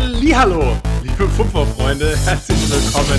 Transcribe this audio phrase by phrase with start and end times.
[0.00, 3.18] Hallihallo, liebe Fußballfreunde, herzlich willkommen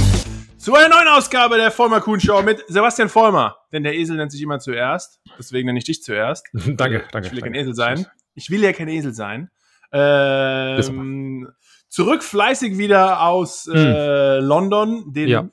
[0.60, 3.58] zu einer neuen Ausgabe der Vollmer Kuhn Show mit Sebastian Vollmer.
[3.74, 6.46] Denn der Esel nennt sich immer zuerst, deswegen nenne ich dich zuerst.
[6.54, 7.30] danke, danke.
[7.30, 7.56] Ich will ja kein.
[7.56, 8.06] Esel sein.
[8.36, 9.50] Ich will ja kein Esel sein.
[9.92, 11.50] Ähm,
[11.90, 15.50] zurück fleißig wieder aus äh, London, den Ja.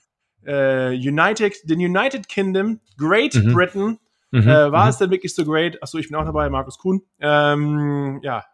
[0.47, 3.55] äh, United, den United Kingdom, Great Mhm.
[3.55, 3.99] Britain.
[4.31, 4.91] Mhm, Äh, war mhm.
[4.91, 5.83] es denn wirklich so great?
[5.83, 7.01] Achso, ich bin auch dabei, Markus Kuhn.
[7.19, 8.45] Ähm, ja,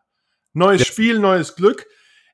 [0.52, 0.86] neues Ja.
[0.86, 1.84] Spiel, neues Glück.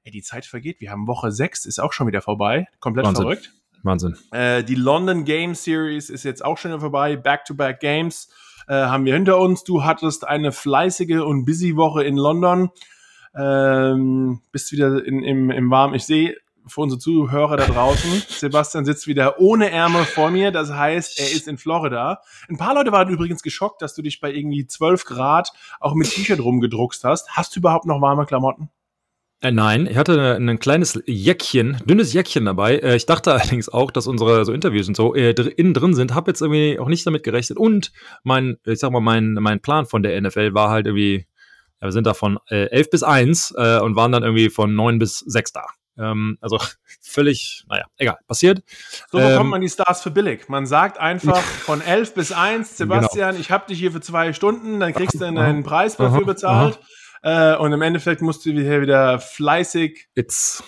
[0.06, 0.80] Ey, die Zeit vergeht.
[0.80, 2.68] Wir haben Woche 6, ist auch schon wieder vorbei.
[2.78, 3.24] Komplett Wahnsinn.
[3.24, 3.52] verrückt.
[3.82, 4.16] Wahnsinn.
[4.30, 7.16] Äh, die London Game Series ist jetzt auch schon wieder vorbei.
[7.16, 8.30] Back-to-back Games
[8.68, 9.64] äh, haben wir hinter uns.
[9.64, 12.70] Du hattest eine fleißige und busy Woche in London.
[13.36, 15.92] Ähm, bist wieder in, im, im Warm.
[15.92, 16.36] Ich sehe
[16.68, 20.52] für unsere Zuhörer da draußen, Sebastian sitzt wieder ohne Ärmel vor mir.
[20.52, 22.22] Das heißt, er ist in Florida.
[22.48, 26.10] Ein paar Leute waren übrigens geschockt, dass du dich bei irgendwie 12 Grad auch mit
[26.10, 27.30] T-Shirt rumgedruckst hast.
[27.30, 28.70] Hast du überhaupt noch warme Klamotten?
[29.42, 32.78] Äh, nein, ich hatte ein, ein kleines Jäckchen, dünnes Jäckchen dabei.
[32.78, 35.94] Äh, ich dachte allerdings auch, dass unsere so Interviews und so äh, dr innen drin
[35.94, 36.14] sind.
[36.14, 37.58] Hab jetzt irgendwie auch nicht damit gerechnet.
[37.58, 41.26] Und mein, ich sag mal, mein, mein Plan von der NFL war halt irgendwie,
[41.80, 44.74] ja, wir sind da von äh, 11 bis 1 äh, und waren dann irgendwie von
[44.74, 45.66] 9 bis 6 da.
[45.98, 46.58] Ähm, also
[47.02, 48.62] völlig, naja, egal, passiert.
[49.10, 50.48] So bekommt Ähm, man die Stars für billig.
[50.48, 52.94] Man sagt einfach von 11 bis 1, Genau.
[52.94, 56.72] Sebastian, ich habe dich hier für zwei Stunden, dann kriegst du deinen Preis dafür Aha.
[57.26, 60.06] Äh, und im Endeffekt musst du hier wieder fleißig.
[60.14, 60.62] It's,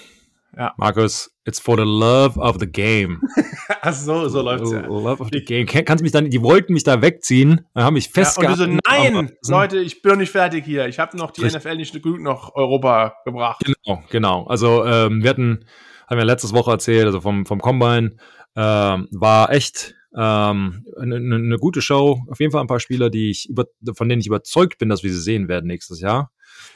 [0.56, 0.75] Ja.
[0.77, 3.20] Markus, it's for the love of the game.
[3.81, 4.81] Ach so, so läuft's ja.
[4.81, 5.67] Love of the game.
[5.67, 8.20] Kann- Kannst mich dann, die wollten mich da wegziehen, dann haben mich Ja, und du
[8.25, 8.79] festgehalten.
[8.83, 10.89] so, nein, Leute, ich bin noch nicht fertig hier.
[10.89, 11.62] Ich habe noch die Richtig.
[11.64, 13.62] NFL nicht gut nach Europa gebracht.
[13.64, 14.47] Genau, genau.
[14.48, 15.64] Also ähm, wir hatten,
[16.09, 18.17] haben wir letztes Woche erzählt, also vom, vom Combine,
[18.56, 22.19] ähm, war echt ähm, eine, eine gute Show.
[22.29, 25.05] Auf jeden Fall ein paar Spieler, die ich über, von denen ich überzeugt bin, dass
[25.05, 26.33] wir sie sehen werden nächstes Jahr.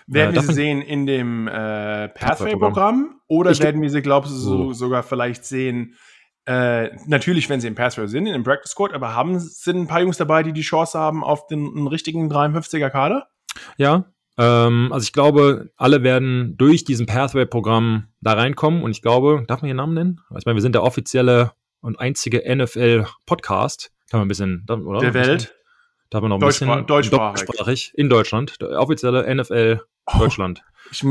[0.07, 3.21] Werden Äh, wir sie sehen in dem äh, Pathway-Programm.
[3.29, 5.95] Oder Ich- werden wir sie, glaubst du, so, sogar vielleicht sehen?
[6.45, 9.87] Äh, natürlich, wenn sie im Pathway sind, in dem Practice Squad, aber haben, sind ein
[9.87, 13.29] paar Jungs dabei, die die Chance haben auf den einen richtigen 53er Kader?
[13.77, 14.07] Ja.
[14.39, 19.61] Ähm, also ich glaube, alle werden durch diesen Pathway-Programm da reinkommen und ich glaube, darf
[19.63, 20.21] man hier Namen nennen?
[20.37, 23.91] Ich meine, wir sind der offizielle und einzige NFL-Podcast.
[24.11, 25.01] Kann man ein bisschen, oder?
[25.01, 25.55] Der Welt.
[26.13, 27.47] Darf man noch ein Deutschsprach- bisschen deutschsprachig.
[27.47, 28.61] deutschsprachig in Deutschland.
[28.61, 29.81] Der offizielle NFL
[30.19, 30.63] Deutschland.
[30.91, 31.03] Ich,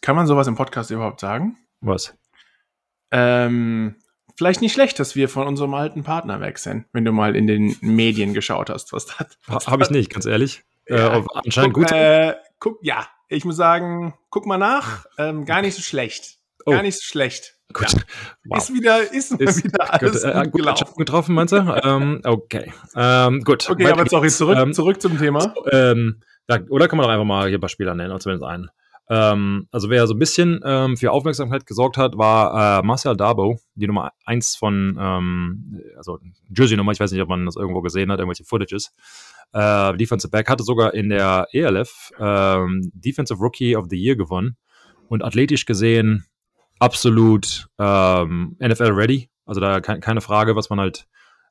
[0.00, 1.58] kann man sowas im Podcast überhaupt sagen?
[1.82, 2.16] Was?
[3.10, 3.96] Ähm,
[4.38, 7.46] vielleicht nicht schlecht, dass wir von unserem alten Partner weg sind, wenn du mal in
[7.46, 9.26] den Medien geschaut hast, was das.
[9.46, 10.62] Was Habe ich nicht, ganz ehrlich.
[10.88, 11.18] Ja.
[11.18, 11.92] Äh, anscheinend guck, gut.
[11.92, 15.04] Äh, guck, ja, ich muss sagen, guck mal nach.
[15.18, 16.38] Ähm, gar nicht so schlecht.
[16.64, 16.70] Oh.
[16.70, 17.58] Gar nicht so schlecht.
[17.72, 17.92] Gut.
[17.92, 17.98] Ja.
[18.44, 18.58] Wow.
[18.58, 20.94] Ist wieder, ist, Ist- wieder alles Gut, äh, gut gut gelaufen.
[20.96, 21.56] Getroffen, meinst du?
[21.84, 22.72] ähm, okay.
[22.96, 23.68] Ähm, gut.
[23.70, 25.54] Okay, aber sorry, zurück, Ähm, zurück zum Thema.
[25.72, 28.44] ähm, ja, oder kann man doch einfach mal hier ein paar Spieler nennen, oder zumindest
[28.50, 28.68] einen.
[29.08, 33.58] Ähm, also wer so ein bisschen ähm, für Aufmerksamkeit gesorgt hat, war äh, Marcel Darbo,
[33.74, 36.18] die Nummer eins von, ähm, also
[36.56, 38.92] Jersey-Nummer, ich weiß nicht, ob man das irgendwo gesehen hat, irgendwelche Footages.
[39.52, 44.56] Äh, Defensive Back hatte sogar in der ELF ähm, Defensive Rookie of the Year gewonnen
[45.08, 46.24] und athletisch gesehen
[46.80, 49.30] absolut ähm, NFL ready.
[49.46, 51.06] Also da ke keine Frage, was man halt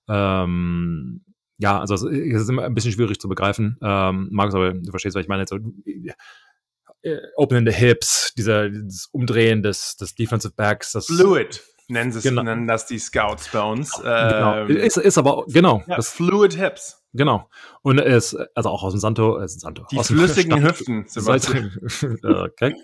[0.09, 1.23] ähm,
[1.57, 3.77] ja, also es ist immer ein bisschen schwierig zu begreifen.
[3.81, 5.45] Ähm, Markus, aber du verstehst, was ich meine.
[5.45, 5.57] So,
[7.01, 10.93] äh, Open in the Hips, dieser, dieses Umdrehen des, des Defensive Backs.
[10.93, 12.43] Das, Fluid nennen, sie es, Genau.
[12.43, 13.91] nennen das die Scouts bei uns.
[13.97, 14.57] Genau.
[14.65, 15.83] Ähm, Ist, ist aber, genau.
[15.87, 16.98] ja, Das, Fluid Hips.
[17.13, 17.49] Genau.
[17.81, 19.83] Und es, also auch aus dem Santo, äh, Santo.
[19.91, 21.71] Die aus flüssigen Stand- Hüften, Sebastian.
[22.23, 22.75] okay.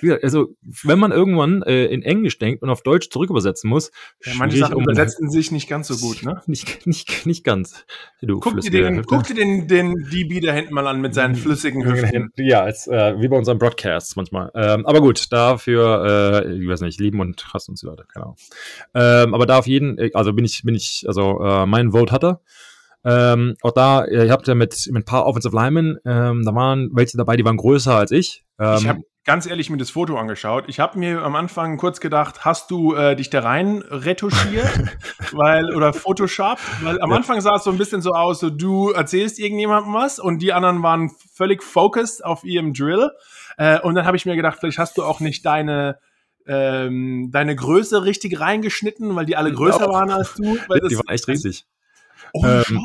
[0.00, 3.90] Gesagt, Also, wenn man irgendwann äh, in Englisch denkt und auf Deutsch zurück übersetzen muss,
[4.24, 6.40] Ja, manche Sachen übersetzen sich nicht ganz so gut, ne?
[6.46, 7.84] Nicht, nicht, nicht ganz.
[8.22, 9.06] Du Guck dir, den, Hüfte.
[9.08, 12.30] guck dir den, den DB da hinten mal an mit seinen flüssigen Hüften.
[12.36, 14.50] Ja, als, äh, wie bei unseren Broadcasts manchmal.
[14.54, 18.24] Ähm, aber gut, dafür, äh, ich weiß nicht, lieben und hassen uns die Leute, keine
[18.26, 18.36] Ahnung.
[18.94, 22.12] Ähm, aber da auf jeden, äh, also bin ich, bin ich, also äh, mein Vote
[22.12, 22.40] hat er.
[23.04, 26.54] Ähm, auch da, äh, ihr habt ja mit, mit ein paar Offensive Linemen, ähm, da
[26.54, 28.44] waren welche dabei, die waren größer als ich.
[28.58, 30.64] Ähm, Ich habe ganz ehrlich mir das Foto angeschaut.
[30.68, 34.70] Ich habe mir am Anfang kurz gedacht, hast du äh, dich da rein retuschiert?
[35.32, 36.58] weil, oder Photoshop?
[36.82, 37.16] Weil am Ja.
[37.16, 40.52] Anfang sah es so ein bisschen so aus, so du erzählst irgendjemandem was und die
[40.52, 43.10] anderen waren völlig focused auf ihrem Drill.
[43.56, 45.98] Äh, und dann habe ich mir gedacht, vielleicht hast du auch nicht deine
[46.46, 49.88] ähm, deine Größe richtig reingeschnitten, weil die alle größer Ja.
[49.88, 50.42] waren als du.
[50.42, 51.64] Die waren echt riesig.
[52.34, 52.78] Oh, ähm, Scheiße.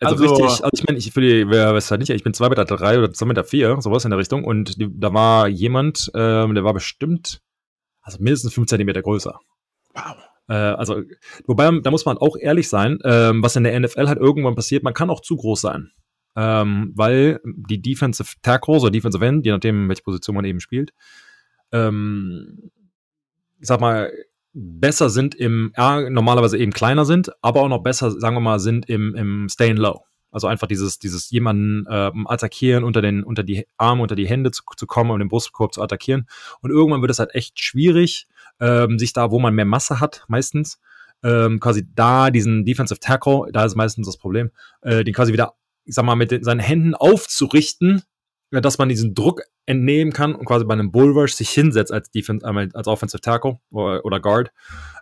[0.00, 2.32] Also, Also- richtig, also ich meine, ich für die, wer weiß halt nicht, ich bin
[2.32, 4.44] 2,3 Meter drei oder 2,4 Meter, vier, sowas in der Richtung.
[4.44, 7.40] Und die, da war jemand, ähm, der war bestimmt,
[8.02, 9.40] also mindestens 5 Zentimeter größer.
[9.94, 10.16] wow.
[10.48, 11.02] Äh, also,
[11.46, 14.82] wobei, da muss man auch ehrlich sein, ähm, was in der NFL halt irgendwann passiert,
[14.84, 15.90] man kann auch zu groß sein.
[16.36, 20.92] Ähm, weil die Defensive Tackles oder Defensive End, je nachdem, welche Position man eben spielt,
[21.72, 22.70] ähm,
[23.60, 24.10] ich sag mal,
[24.52, 28.58] besser sind im, ja, normalerweise eben kleiner sind, aber auch noch besser, sagen wir mal,
[28.58, 30.04] sind im, im Staying Low.
[30.30, 34.50] Also einfach dieses, dieses jemanden äh, attackieren, unter den, unter die Arme, unter die Hände
[34.50, 36.28] zu, zu kommen und den Brustkorb zu attackieren.
[36.60, 38.26] Und irgendwann wird es halt echt schwierig,
[38.60, 40.78] ähm, sich da, wo man mehr Masse hat, meistens,
[41.22, 44.50] ähm, quasi da diesen Defensive Tackle, da ist meistens das Problem,
[44.82, 45.54] äh, den quasi wieder,
[45.84, 48.02] ich sag mal, mit den, seinen Händen aufzurichten,
[48.50, 52.46] dass man diesen Druck entnehmen kann und quasi bei einem Bullrush sich hinsetzt als Defense,
[52.46, 54.50] als Offensive Tackle oder, Guard.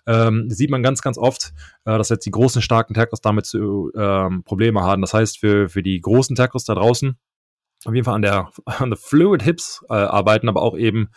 [0.06, 1.52] Ähm, sieht man ganz, ganz oft,
[1.84, 5.02] äh, dass jetzt die großen, starken Tackles damit zu, ähm, Probleme haben.
[5.02, 7.16] Das heißt, für, für die großen Tackles da draußen
[7.86, 11.10] auf jeden Fall an der, an der Fluid Hips äh, arbeiten, aber auch eben,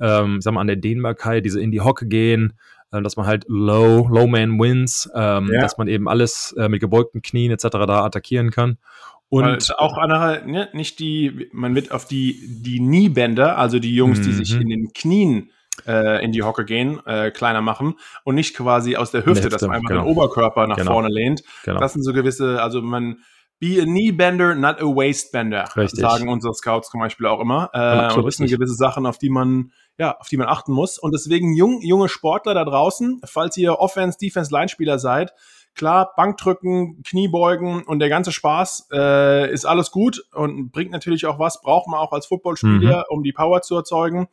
[0.00, 2.54] ähm, sag mal, an der Dehnbarkeit, diese in die Hocke gehen,
[2.92, 5.60] äh, dass man halt Low, Low Man wins, ähm, ja.
[5.60, 7.68] dass man eben alles äh, mit gebeugten Knien etc.
[7.70, 8.78] da attackieren kann.
[9.28, 13.94] Und Weil auch andere, ne, nicht die, man wird auf die, die Kniebänder, also die
[13.94, 14.60] Jungs, die sich mhm.
[14.62, 15.50] in den Knien
[15.86, 17.94] äh, in die Hocke gehen, äh, kleiner machen
[18.24, 20.04] und nicht quasi aus der Hüfte, dass man einfach genau.
[20.04, 20.92] den Oberkörper nach genau.
[20.92, 21.42] vorne lehnt.
[21.64, 21.80] Genau.
[21.80, 23.18] Das sind so gewisse, also man,
[23.58, 26.00] Be a knee bender, not a waist bender, Richtig.
[26.00, 27.70] sagen unsere Scouts zum Beispiel auch immer.
[27.72, 30.98] Äh, und das sind gewisse Sachen, auf die man, ja, auf die man achten muss.
[30.98, 35.32] Und deswegen jung, junge Sportler da draußen, falls ihr Offense, Defense, Line-Spieler seid,
[35.76, 41.38] Klar, Bankdrücken, Kniebeugen und der ganze Spaß äh, ist alles gut und bringt natürlich auch
[41.38, 43.04] was, braucht man auch als Footballspieler, mhm.
[43.16, 44.28] um die Power zu erzeugen.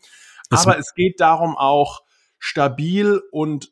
[0.50, 2.02] Das Aber es geht darum auch
[2.40, 3.72] stabil und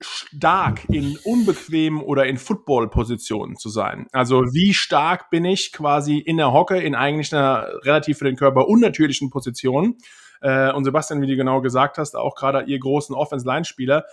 [0.00, 4.06] stark in unbequemen oder in Football-Positionen zu sein.
[4.12, 8.36] Also wie stark bin ich quasi in der Hocke in eigentlich einer relativ für den
[8.36, 9.96] Körper unnatürlichen Position.
[10.40, 14.04] Äh, und Sebastian, wie du genau gesagt hast, auch gerade ihr großen Offense-Line-Spieler,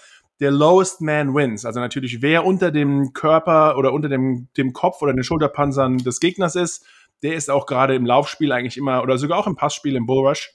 [0.42, 1.66] der lowest man wins.
[1.66, 6.20] Also natürlich, wer unter dem Körper oder unter dem, dem Kopf oder den Schulterpanzern des
[6.20, 6.84] Gegners ist,
[7.22, 10.52] der ist auch gerade im Laufspiel eigentlich immer oder sogar auch im Passspiel im Bullrush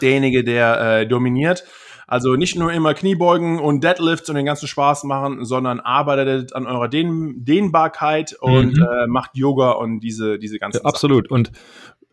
[0.00, 1.64] derjenige, der äh, dominiert.
[2.06, 6.66] Also nicht nur immer Kniebeugen und Deadlifts und den ganzen Spaß machen, sondern arbeitet an
[6.66, 8.82] eurer Dehn Dehnbarkeit und mhm.
[8.82, 11.30] äh, macht Yoga und diese, diese ganzen ja, Absolut.
[11.30, 11.52] Und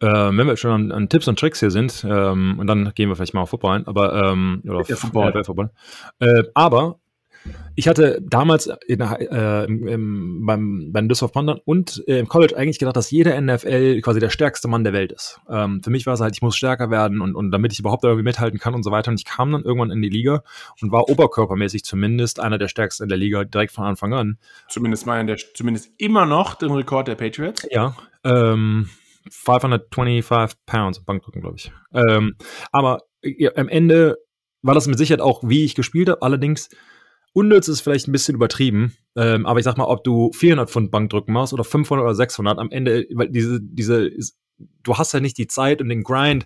[0.02, 3.10] äh, wenn wir schon an, an, Tipps und Tricks hier sind, ähm, und dann gehen
[3.10, 5.34] wir vielleicht mal auf Football ein, aber ähm, oder ja, Football.
[5.36, 5.72] Ja, Football.
[6.20, 7.00] Äh, aber
[7.76, 12.80] ich hatte damals in, äh, im, beim, beim Düsseldorf Panther und äh, im College eigentlich
[12.80, 15.40] gedacht, dass jeder NFL quasi der stärkste Mann der Welt ist.
[15.50, 18.04] Ähm, für mich war es halt, ich muss stärker werden und, und damit ich überhaupt
[18.04, 19.12] irgendwie mithalten kann und so weiter.
[19.12, 20.44] Und ich kam dann irgendwann in die Liga
[20.82, 24.38] und war oberkörpermäßig zumindest einer der stärksten in der Liga direkt von Anfang an.
[24.68, 27.66] Zumindest mal der, zumindest immer noch den Rekord der Patriots.
[27.72, 27.96] Ja.
[28.26, 28.90] Ähm,
[29.30, 31.72] 525 Pounds Bankdrücken, glaube ich.
[31.94, 32.36] Ähm,
[32.72, 34.18] aber ja, am Ende
[34.62, 36.22] war das mit Sicherheit auch, wie ich gespielt habe.
[36.22, 36.70] Allerdings,
[37.34, 38.96] unnütz ist vielleicht ein bisschen übertrieben.
[39.16, 42.60] Ähm, aber ich sag mal, ob du 400 Pfund Bankdrücken machst oder 500 oder 600,
[42.60, 44.12] am Ende, weil diese, diese,
[44.84, 46.46] du hast ja nicht die Zeit und den Grind,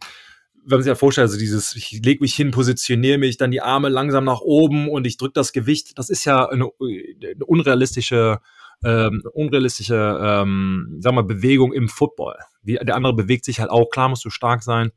[0.66, 3.62] wenn man sich ja vorstellt, also dieses, ich lege mich hin, positioniere mich, dann die
[3.62, 8.40] Arme langsam nach oben und ich drücke das Gewicht, das ist ja eine, eine unrealistische
[8.86, 12.36] ähm, unrealistische, ähm, sag mal, Bewegung im Football.
[12.64, 14.92] Die, der andere bewegt sich halt auch, klar musst du stark sein,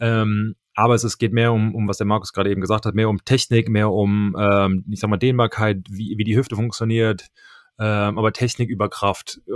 [0.00, 2.94] ähm, aber es, es geht mehr um, um, was der Markus gerade eben gesagt hat,
[2.94, 7.26] mehr um Technik, mehr um, ähm, ich sag mal, Dehnbarkeit, wie, wie die Hüfte funktioniert,
[7.80, 9.50] ähm, aber Technik über Kraft, äh,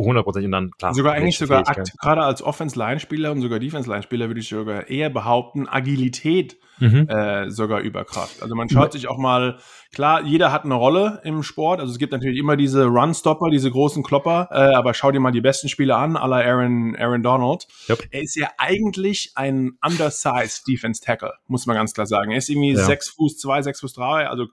[0.00, 0.94] 100% und dann klar.
[0.94, 6.56] Sogar eigentlich sogar, gerade als Offense-Line-Spieler und sogar Defense-Line-Spieler würde ich sogar eher behaupten, Agilität
[6.78, 7.08] mhm.
[7.08, 8.42] äh, sogar über Kraft.
[8.42, 9.58] Also man schaut sich auch mal,
[9.92, 11.80] klar, jeder hat eine Rolle im Sport.
[11.80, 15.32] Also es gibt natürlich immer diese Run-Stopper, diese großen Klopper, äh, aber schau dir mal
[15.32, 17.66] die besten Spieler an, à la Aaron, Aaron Donald.
[17.88, 18.08] Yep.
[18.10, 22.30] Er ist ja eigentlich ein undersized Defense-Tackle, muss man ganz klar sagen.
[22.32, 22.84] Er ist irgendwie ja.
[22.84, 24.46] 6 Fuß 2, 6 Fuß 3, also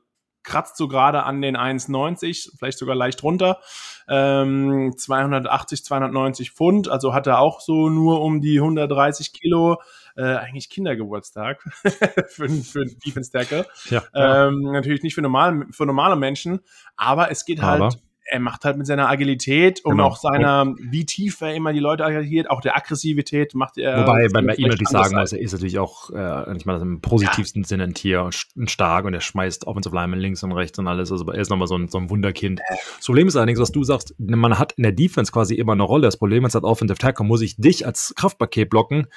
[0.45, 3.59] kratzt so gerade an den 1,90, vielleicht sogar leicht runter.
[4.07, 9.81] Ähm, 280, 290 Pfund, also hat er auch so nur um die 130 Kilo.
[10.15, 13.65] Äh, eigentlich Kindergeburtstag für, für einen Defense Tackle.
[13.89, 16.61] Ja, ähm, natürlich nicht für, normal, für normale Menschen,
[16.95, 17.85] aber es geht halt aber.
[17.89, 20.07] halt er macht halt mit seiner Agilität und genau.
[20.07, 23.99] auch seiner, wie tief er immer die Leute agiert, auch der Aggressivität macht er.
[24.01, 27.01] Wobei bei, bei ihm natürlich sagen muss, er ist natürlich auch, äh, ich meine, im
[27.01, 27.67] positivsten ja.
[27.67, 28.23] Sinne ein Tier
[28.55, 31.11] und stark und er schmeißt Offensive Lineman links und rechts und alles.
[31.11, 32.61] Also er ist nochmal so ein, so ein Wunderkind.
[32.97, 35.83] Das Problem ist allerdings, was du sagst, man hat in der Defense quasi immer eine
[35.83, 36.03] Rolle.
[36.03, 39.07] Das Problem ist, als Offensive Tackle muss ich dich als Kraftpaket blocken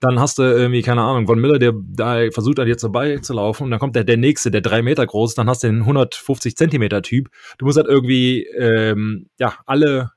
[0.00, 3.34] dann hast du irgendwie, keine Ahnung, Von Miller, der da versucht an dir vorbei zu
[3.34, 5.68] laufen und dann kommt der, der nächste, der drei Meter groß ist, dann hast du
[5.68, 7.30] den 150 Zentimeter Typ.
[7.58, 10.12] Du musst halt irgendwie, ähm, ja, alle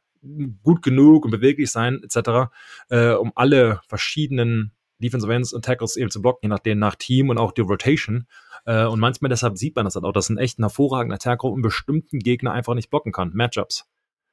[0.63, 2.49] gut genug und beweglich sein, etc.,
[2.89, 7.29] äh, um alle verschiedenen Defensive Ends und Tackles eben zu blocken, je nachdem nach Team
[7.29, 8.25] und auch die Rotation.
[8.65, 11.51] Äh, und manchmal deshalb sieht man das halt auch, dass ein echt ein hervorragender Tackle
[11.51, 13.31] einen bestimmten Gegner einfach nicht blocken kann.
[13.33, 13.85] Matchups.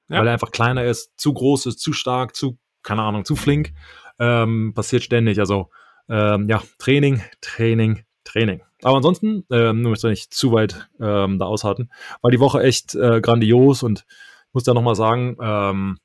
[0.08, 0.20] Ja.
[0.20, 3.72] Weil er einfach kleiner ist, zu groß ist, zu stark, zu, keine Ahnung, zu flink.
[4.20, 5.40] Ähm, passiert ständig.
[5.40, 5.70] Also
[6.08, 8.62] ähm, ja, Training, Training, Training.
[8.82, 11.90] Aber ansonsten, ähm, möchte nicht zu weit ähm, da aushalten,
[12.22, 14.04] war die Woche echt äh, grandios und
[14.52, 15.98] muss da nochmal sagen, ähm,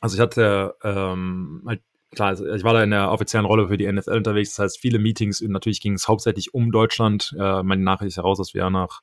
[0.00, 1.82] also ich hatte ähm, halt
[2.12, 4.78] klar, also ich war da in der offiziellen Rolle für die NFL unterwegs, das heißt
[4.78, 7.34] viele Meetings und natürlich ging es hauptsächlich um Deutschland.
[7.38, 9.02] Äh, meine Nachricht ist heraus, dass wir nach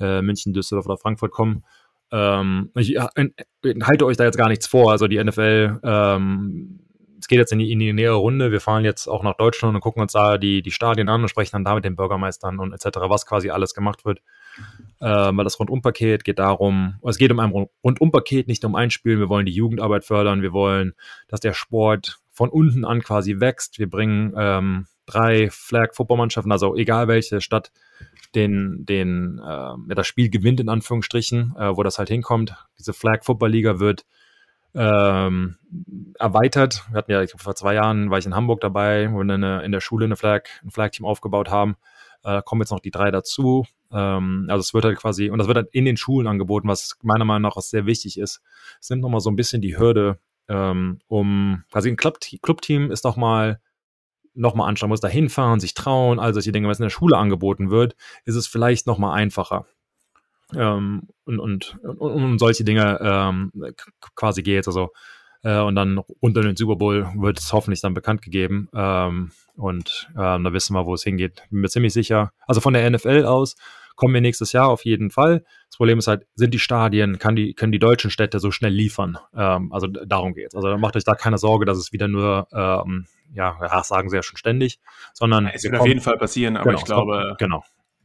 [0.00, 1.64] äh, München, Düsseldorf oder Frankfurt kommen.
[2.10, 4.90] Ähm, ich ja, halte euch da jetzt gar nichts vor.
[4.90, 6.80] Also die NFL, ähm,
[7.22, 8.50] es geht jetzt in die, in die nähere Runde.
[8.50, 11.28] Wir fahren jetzt auch nach Deutschland und gucken uns da die, die Stadien an und
[11.28, 14.20] sprechen dann da mit den Bürgermeistern und etc., was quasi alles gemacht wird.
[15.00, 17.52] Ähm, weil das Rundumpaket geht darum, es geht um ein
[17.84, 19.20] Rundumpaket, nicht um ein Spiel.
[19.20, 20.42] Wir wollen die Jugendarbeit fördern.
[20.42, 20.94] Wir wollen,
[21.28, 23.78] dass der Sport von unten an quasi wächst.
[23.78, 27.70] Wir bringen ähm, drei Flag-Footballmannschaften, also egal welche Stadt,
[28.34, 32.56] den, den, äh, das Spiel gewinnt, in Anführungsstrichen, äh, wo das halt hinkommt.
[32.80, 34.06] Diese Flag-Football-Liga wird
[34.74, 35.56] ähm,
[36.18, 36.84] erweitert.
[36.90, 39.34] Wir hatten ja, ich glaube, vor zwei Jahren war ich in Hamburg dabei, wo wir
[39.34, 41.76] eine, in der Schule eine Flag, ein Flag-Team aufgebaut haben.
[42.24, 43.66] Äh, kommen jetzt noch die drei dazu.
[43.90, 46.98] Ähm, also es wird halt quasi, und das wird halt in den Schulen angeboten, was
[47.02, 48.40] meiner Meinung nach auch sehr wichtig ist.
[48.80, 53.60] Es nimmt nochmal so ein bisschen die Hürde, ähm, um quasi ein Clubteam ist nochmal
[54.34, 57.18] noch mal anschauen muss, da hinfahren, sich trauen, all solche Dinge, was in der Schule
[57.18, 59.66] angeboten wird, ist es vielleicht noch mal einfacher.
[60.56, 63.52] Ähm, und, und, und, um solche Dinge ähm,
[64.14, 64.66] quasi geht.
[64.66, 64.90] Also,
[65.42, 68.68] äh, und dann unter den Super Bowl wird es hoffentlich dann bekannt gegeben.
[68.74, 71.42] Ähm, und ähm, da wissen wir, wo es hingeht.
[71.50, 72.32] Bin mir ziemlich sicher.
[72.46, 73.56] Also von der NFL aus
[73.96, 75.44] kommen wir nächstes Jahr auf jeden Fall.
[75.68, 78.72] Das Problem ist halt, sind die Stadien, kann die, können die deutschen Städte so schnell
[78.72, 79.18] liefern?
[79.34, 80.54] Ähm, also darum geht es.
[80.54, 84.22] Also macht euch da keine Sorge, dass es wieder nur, ähm, ja, sagen sie ja
[84.22, 84.80] schon ständig,
[85.12, 85.44] sondern.
[85.44, 87.36] Ja, es wird auf jeden Fall passieren, aber genau, ich glaube.
[87.38, 87.64] Genau.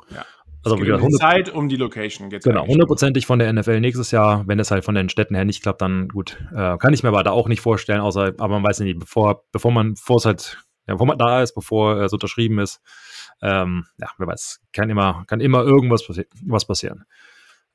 [0.10, 0.26] Ja.
[0.64, 4.48] Also wieder um Zeit um die Location geht's Genau, hundertprozentig von der NFL nächstes Jahr.
[4.48, 6.38] Wenn es halt von den Städten her nicht klappt, dann gut.
[6.54, 9.46] Äh, kann ich mir aber da auch nicht vorstellen, außer, aber man weiß nicht, bevor,
[9.52, 12.82] bevor man, bevor es halt, ja, bevor man da ist, bevor es unterschrieben ist,
[13.42, 17.06] ähm, ja, wer weiß, kann immer, kann immer irgendwas passi was passieren.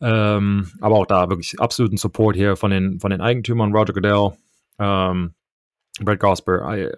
[0.00, 4.32] Ähm, aber auch da wirklich absoluten Support hier von den, von den Eigentümern, Roger Goodell,
[4.78, 5.34] ähm,
[6.00, 6.92] Brad Gosper, äh,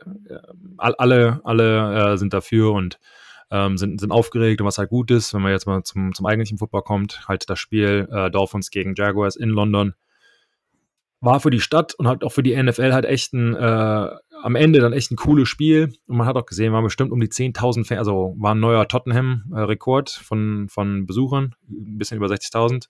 [0.79, 2.99] alle, alle äh, sind dafür und
[3.55, 6.27] ähm, sind, sind aufgeregt und was halt gut ist, wenn man jetzt mal zum, zum
[6.27, 9.95] eigentlichen Football kommt, halt das Spiel äh, Dolphins gegen Jaguars in London
[11.21, 14.09] war für die Stadt und halt auch für die NFL halt echt ein, äh,
[14.43, 15.95] am Ende dann echt ein cooles Spiel.
[16.07, 18.87] Und man hat auch gesehen, waren bestimmt um die 10.000 Fans, also war ein neuer
[18.87, 22.89] Tottenham-Rekord von, von Besuchern, ein bisschen über 60.000.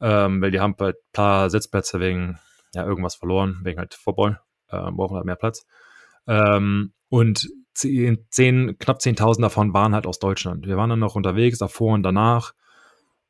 [0.00, 2.38] Ähm, weil die haben halt ein paar Sitzplätze wegen
[2.74, 5.64] ja, irgendwas verloren, wegen halt Football, äh, brauchen halt mehr Platz.
[6.26, 10.66] Ähm, und 10, 10, knapp 10.000 davon waren halt aus Deutschland.
[10.66, 12.52] Wir waren dann noch unterwegs, davor und danach.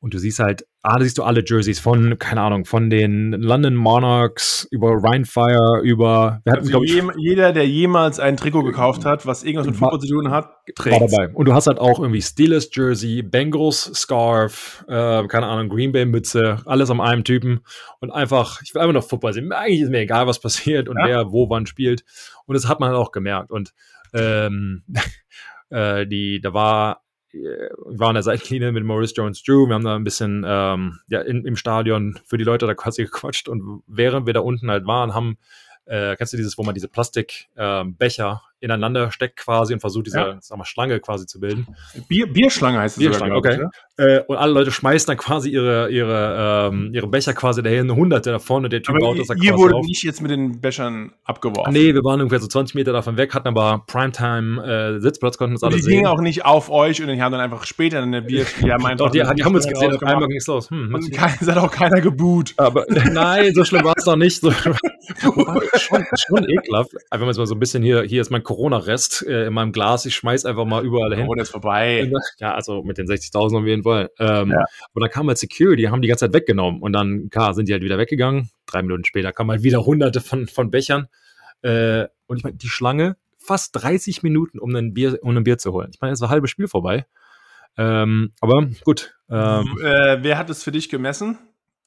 [0.04, 3.32] Und du siehst halt, ah, da siehst du alle Jerseys von, keine Ahnung, von den
[3.32, 6.42] London Monarchs über Rhinefire, über.
[6.44, 9.98] Wir hatten, also je, jeder, der jemals ein Trikot gekauft hat, was irgendwas mit Fußball
[10.00, 11.00] zu tun hat, trägt.
[11.00, 11.32] War dabei.
[11.32, 16.04] Und du hast halt auch irgendwie Steelers Jersey, Bengals Scarf, äh, keine Ahnung, Green Bay
[16.04, 17.60] Mütze, alles am einem Typen.
[18.00, 19.50] Und einfach, ich will einfach noch Football sehen.
[19.52, 21.06] Eigentlich ist mir egal, was passiert und ja.
[21.06, 22.04] wer wo wann spielt.
[22.44, 23.50] Und das hat man halt auch gemerkt.
[23.50, 23.72] Und
[24.14, 24.84] ähm,
[25.70, 27.04] äh, die, da war
[27.34, 31.20] wir waren an der Seitenlinie mit Maurice Jones-Drew, wir haben da ein bisschen ähm, ja,
[31.20, 33.48] in, im Stadion für die Leute da quasi gequatscht.
[33.48, 35.38] Und während wir da unten halt waren, haben,
[35.86, 40.18] äh, kennst du dieses, wo man diese Plastikbecher ähm, ineinander steckt quasi und versucht, diese
[40.18, 40.36] ja.
[40.40, 41.66] sag mal, Schlange quasi zu bilden.
[42.08, 43.68] Bier, Bierschlange heißt es Bierschlange, sogar, okay.
[43.98, 47.94] Ich, äh, und alle Leute schmeißen dann quasi ihre, ihre, ähm, ihre Becher quasi dahin,
[47.94, 50.62] hunderte da vorne, der Typ aber baut das da Ihr wurde nicht jetzt mit den
[50.62, 51.74] Bechern abgeworfen.
[51.74, 55.54] Nee, wir waren ungefähr so 20 Meter davon weg, hatten aber Primetime äh, Sitzplatz, konnten
[55.56, 55.90] uns alle die sehen.
[55.90, 58.72] Die gingen auch nicht auf euch und die haben dann einfach später eine Bier, die
[58.72, 60.70] haben einfach die, die haben uns gesehen, auf einmal ging es los.
[60.70, 62.54] Hm, und es hat auch keiner geboot.
[62.56, 64.40] Aber nein, so schlimm war es noch nicht.
[64.40, 64.50] So,
[65.76, 66.92] schon, schon ekelhaft.
[67.10, 69.72] Wenn man jetzt mal so ein bisschen hier, hier ist mein Corona-Rest, äh, in meinem
[69.72, 71.28] Glas, ich schmeiß einfach mal überall hin.
[71.36, 72.10] Das ist vorbei.
[72.38, 74.10] Ja, also mit den 60.000 auf jeden Fall.
[74.18, 74.64] Ähm, ja.
[74.92, 77.68] Und dann kam halt Security, die haben die ganze Zeit weggenommen und dann, klar, sind
[77.68, 78.50] die halt wieder weggegangen.
[78.66, 81.08] Drei Minuten später kamen halt wieder hunderte von, von Bechern.
[81.62, 85.58] Äh, und ich meine, die Schlange, fast 30 Minuten, um ein Bier, um ein Bier
[85.58, 85.90] zu holen.
[85.92, 87.06] Ich meine, es war ein halbes Spiel vorbei.
[87.76, 89.16] Ähm, aber gut.
[89.28, 91.38] Ähm, äh, wer hat es für dich gemessen?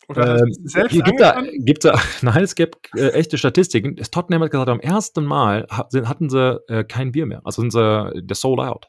[0.09, 3.95] Oder ähm, selbst gibt da, gibt da, nein, es gibt äh, echte Statistiken.
[3.97, 7.41] Tottenham hat gesagt, am ersten Mal hatten sie äh, kein Bier mehr.
[7.43, 8.87] Also sind sie der Sold Out.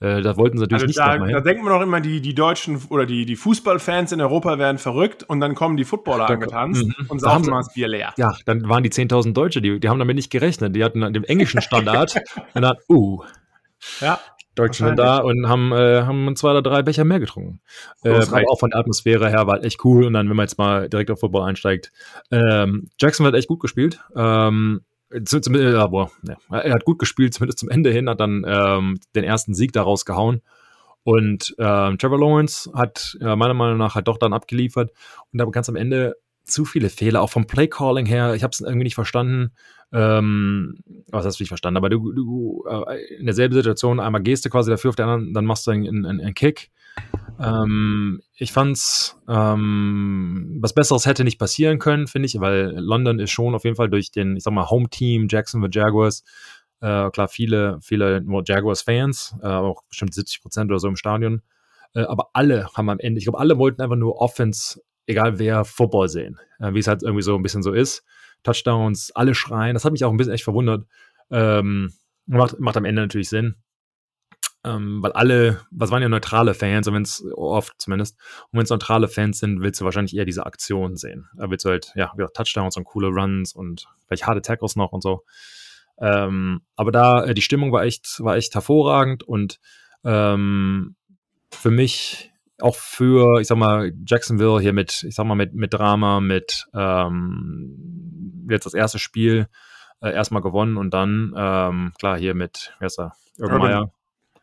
[0.00, 2.34] Äh, da wollten sie natürlich also nicht da, da denkt man doch immer, die, die
[2.34, 6.34] Deutschen oder die, die Fußballfans in Europa werden verrückt und dann kommen die Footballer da,
[6.34, 7.06] angetanzt mhm.
[7.08, 8.14] und sagen mal das Bier leer.
[8.16, 10.74] Ja, dann waren die 10.000 Deutsche, die, die haben damit nicht gerechnet.
[10.74, 12.18] Die hatten den englischen Standard
[12.54, 13.22] und dann, uh.
[14.00, 14.18] Ja.
[14.54, 17.60] Deutschen da und haben, äh, haben zwei oder drei Becher mehr getrunken.
[18.02, 20.04] Äh, aber auch von der Atmosphäre her war halt echt cool.
[20.04, 21.92] Und dann, wenn man jetzt mal direkt auf Football einsteigt,
[22.30, 24.00] ähm, Jackson hat echt gut gespielt.
[24.16, 24.80] Ähm,
[25.24, 28.44] zum, zum, ja, boah, ja, er hat gut gespielt, zumindest zum Ende hin, hat dann
[28.46, 30.42] ähm, den ersten Sieg daraus gehauen.
[31.02, 34.92] Und äh, Trevor Lawrence hat äh, meiner Meinung nach halt doch dann abgeliefert
[35.32, 36.16] und aber ganz am Ende
[36.50, 38.34] zu viele Fehler, auch vom Playcalling her.
[38.34, 39.52] Ich habe es irgendwie nicht verstanden.
[39.92, 40.78] Ähm,
[41.08, 41.78] was hast du nicht verstanden?
[41.78, 45.34] Aber du, du äh, in derselben Situation einmal gehst du quasi dafür, auf der anderen,
[45.34, 46.70] dann machst du einen, einen, einen Kick.
[47.40, 53.30] Ähm, ich fand's, ähm, was Besseres hätte nicht passieren können, finde ich, weil London ist
[53.30, 56.22] schon auf jeden Fall durch den, ich sag mal, Home-Team Jacksonville Jaguars,
[56.80, 61.42] äh, klar, viele, viele Jaguars-Fans, äh, auch bestimmt 70 Prozent oder so im Stadion.
[61.94, 64.80] Äh, aber alle haben am Ende, ich glaube, alle wollten einfach nur Offense,
[65.10, 66.38] egal wer, Football sehen.
[66.58, 68.04] Äh, wie es halt irgendwie so ein bisschen so ist.
[68.42, 69.74] Touchdowns, alle schreien.
[69.74, 70.86] Das hat mich auch ein bisschen echt verwundert.
[71.30, 71.92] Ähm,
[72.26, 73.56] macht, macht am Ende natürlich Sinn.
[74.62, 78.18] Ähm, weil alle, was waren ja neutrale Fans, und wenn es oft zumindest,
[78.50, 81.28] und wenn es neutrale Fans sind, willst du wahrscheinlich eher diese Aktion sehen.
[81.34, 85.02] Da willst du halt, ja, Touchdowns und coole Runs und vielleicht harte Tackles noch und
[85.02, 85.24] so.
[85.98, 89.60] Ähm, aber da, äh, die Stimmung war echt, war echt hervorragend und
[90.04, 90.94] ähm,
[91.50, 95.74] für mich auch für, ich sag mal, Jacksonville hier mit, ich sag mal, mit, mit
[95.74, 99.48] Drama, mit ähm, jetzt das erste Spiel
[100.02, 103.12] äh, erstmal gewonnen und dann, ähm, klar, hier mit, wer ist er?
[103.38, 103.92] Urban Meyer.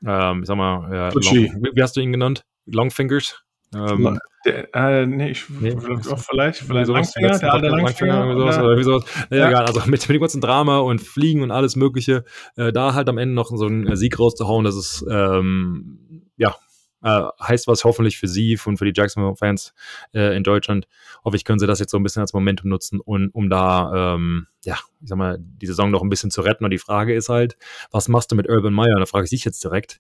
[0.06, 2.46] Ähm, ich sag mal, ja, Long, wie, wie, hast du ihn genannt?
[2.66, 3.42] Longfingers?
[3.74, 8.26] Ähm, der, äh, nee, ich, nee, vielleicht, vielleicht Langfinger, der alte Langfinger.
[8.26, 9.06] Langfinger sowas, oder, oder sowas.
[9.30, 9.50] Ja, ja.
[9.50, 12.24] egal, also mit, mit dem ganzen Drama und Fliegen und alles Mögliche,
[12.56, 16.56] äh, da halt am Ende noch so einen Sieg rauszuhauen, das ist, ähm, ja,
[17.04, 19.74] äh, heißt was hoffentlich für Sie und für die Jacksonville-Fans
[20.14, 20.88] äh, in Deutschland.
[21.24, 24.16] Hoffe ich, können Sie das jetzt so ein bisschen als Momentum nutzen, und, um da,
[24.16, 26.66] ähm, ja, ich sag mal, die Saison noch ein bisschen zu retten.
[26.66, 27.58] Und die Frage ist halt,
[27.92, 29.00] was machst du mit Urban Meyer?
[29.00, 30.00] Da frage ich dich jetzt direkt.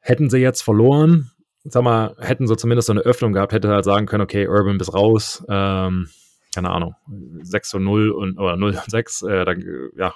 [0.00, 1.32] Hätten sie jetzt verloren,
[1.64, 4.78] sag mal, hätten sie zumindest so eine Öffnung gehabt, hätte halt sagen können, okay, Urban
[4.78, 6.08] bis raus, ähm,
[6.54, 6.94] keine Ahnung,
[7.42, 9.64] 6 zu 0 und, oder 0 und 6, äh, dann,
[9.96, 10.14] ja,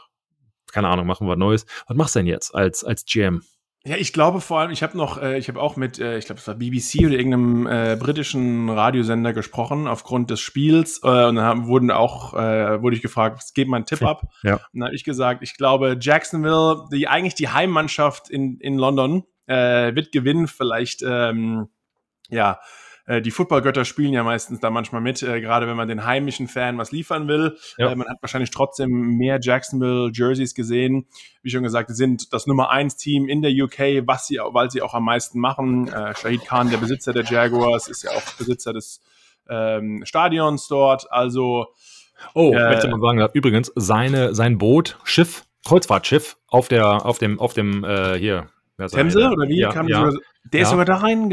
[0.73, 1.67] keine Ahnung, machen wir Neues.
[1.87, 3.43] Was machst du denn jetzt als, als GM?
[3.87, 6.27] Ja, ich glaube vor allem, ich habe noch, äh, ich habe auch mit, äh, ich
[6.27, 11.37] glaube, es war BBC oder irgendeinem äh, britischen Radiosender gesprochen aufgrund des Spiels äh, und
[11.37, 14.25] dann haben, wurden auch, äh, wurde ich gefragt, gib mal einen Tipp ab.
[14.43, 14.57] Ja.
[14.57, 19.25] Und dann habe ich gesagt, ich glaube, Jacksonville, die eigentlich die Heimmannschaft in, in London,
[19.47, 21.69] äh, wird gewinnen, vielleicht, ähm,
[22.29, 22.61] ja,
[23.11, 26.47] äh, die Footballgötter spielen ja meistens da manchmal mit, äh, gerade wenn man den heimischen
[26.47, 27.57] Fan was liefern will.
[27.77, 27.91] Ja.
[27.91, 31.07] Äh, man hat wahrscheinlich trotzdem mehr Jacksonville Jerseys gesehen.
[31.43, 34.81] Wie schon gesagt, sind das Nummer eins Team in der UK, was sie, weil sie
[34.81, 35.89] auch am meisten machen.
[35.89, 39.01] Äh, Shahid Khan, der Besitzer der Jaguars, ist ja auch Besitzer des
[39.49, 41.11] ähm, Stadions dort.
[41.11, 41.67] Also
[42.35, 47.41] Oh, äh, möchte man sagen, übrigens, seine, sein Boot, Schiff, Kreuzfahrtschiff auf der, auf dem,
[47.41, 48.49] auf dem, äh, hier,
[48.89, 49.61] Themse oder wie?
[49.61, 50.11] Ja, ja,
[50.45, 51.31] der ist sogar da rein.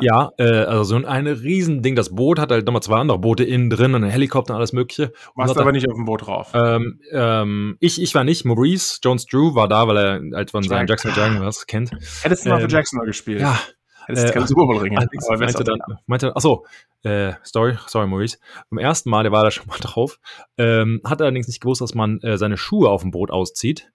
[0.00, 1.94] Ja, äh, also so ein, Riesending.
[1.94, 4.72] Das Boot hat halt nochmal zwei andere Boote innen drin und ein Helikopter und alles
[4.72, 5.12] Mögliche.
[5.34, 6.50] Warst aber nicht auf dem Boot drauf?
[6.54, 8.44] Ähm, ähm, ich, ich war nicht.
[8.44, 11.92] Maurice Jones Drew war da, weil er halt von seinen Jackson Jaguars kennt.
[12.22, 13.40] Hättest du mal für ähm, Jackson gespielt?
[13.40, 13.58] Ja.
[14.06, 14.96] Hättest du äh, Super Bowl ringen.
[14.96, 16.66] Meinte dann, meinte, achso,
[17.02, 18.38] äh, sorry, sorry, Maurice.
[18.70, 20.18] Beim ersten Mal, der war da schon mal drauf,
[20.58, 23.90] ähm, hat allerdings nicht gewusst, dass man äh, seine Schuhe auf dem Boot auszieht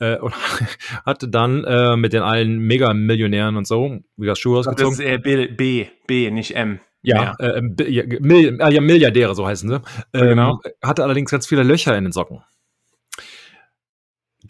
[0.00, 0.34] äh, und
[1.06, 4.90] hatte dann äh, mit den allen Mega-Millionären und so, wie das Schuh ausgezogen.
[4.90, 6.80] Das ist äh, B, B, B, nicht M.
[7.02, 9.80] Ja, äh, ja, Mil äh, ja, Milliardäre, so heißen sie.
[10.12, 10.60] Ähm, genau.
[10.82, 12.42] Hatte allerdings ganz viele Löcher in den Socken.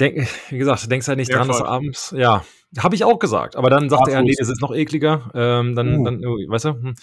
[0.01, 2.45] Denk, wie gesagt, denkst halt nicht ja, dran, dass abends, ja,
[2.77, 5.31] habe ich auch gesagt, aber dann sagte er, nee, das ist noch ekliger.
[5.35, 6.05] Ähm, dann, uh.
[6.05, 6.95] dann, oh, weißt du, hm,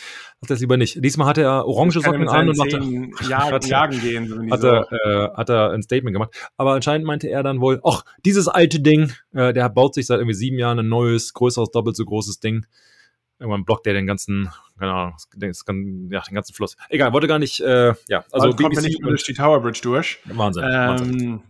[0.41, 1.03] hat er es lieber nicht.
[1.03, 2.77] Diesmal hatte er orange Socken an und machte,
[3.27, 4.51] jagen, hat, jagen gehen.
[4.51, 6.35] Hat, er, äh, hat er ein Statement gemacht.
[6.57, 10.19] Aber anscheinend meinte er dann wohl, ach, dieses alte Ding, äh, der baut sich seit
[10.19, 12.67] irgendwie sieben Jahren ein neues, größeres, doppelt so großes Ding.
[13.39, 16.77] Irgendwann blockt er den ganzen, keine Ahnung, das, ja, den ganzen Fluss.
[16.89, 20.19] Egal, wollte gar nicht, äh, ja, also, also kommt nicht durch die Tower Bridge durch.
[20.25, 20.63] Wahnsinn.
[20.63, 21.43] Ähm, Wahnsinn.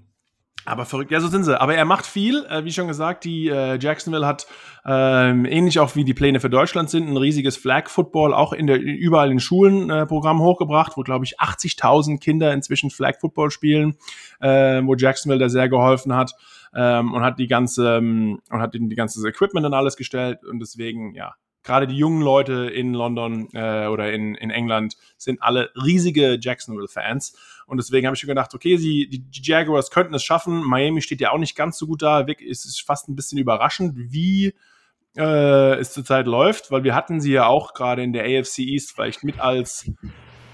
[0.66, 1.60] Aber verrückt, ja, so sind sie.
[1.60, 4.48] Aber er macht viel, äh, wie schon gesagt, die äh, Jacksonville hat
[4.84, 8.68] ähm, ähnlich auch wie die Pläne für Deutschland sind, ein riesiges Flag Football auch in
[8.68, 13.52] der überall in Schulen äh, Programm hochgebracht, wo glaube ich 80.000 Kinder inzwischen Flag Football
[13.52, 13.96] spielen,
[14.40, 16.34] äh, wo Jacksonville da sehr geholfen hat
[16.74, 20.60] ähm, und hat die ganze ähm, und hat die, ganze Equipment und alles gestellt und
[20.60, 25.72] deswegen ja gerade die jungen Leute in London äh, oder in, in England sind alle
[25.76, 27.36] riesige Jacksonville-Fans.
[27.66, 30.64] Und deswegen habe ich mir gedacht, okay, sie, die Jaguars könnten es schaffen.
[30.64, 32.22] Miami steht ja auch nicht ganz so gut da.
[32.22, 34.54] Es ist fast ein bisschen überraschend, wie
[35.18, 38.92] äh, es zurzeit läuft, weil wir hatten sie ja auch gerade in der AFC East
[38.92, 39.90] vielleicht mit als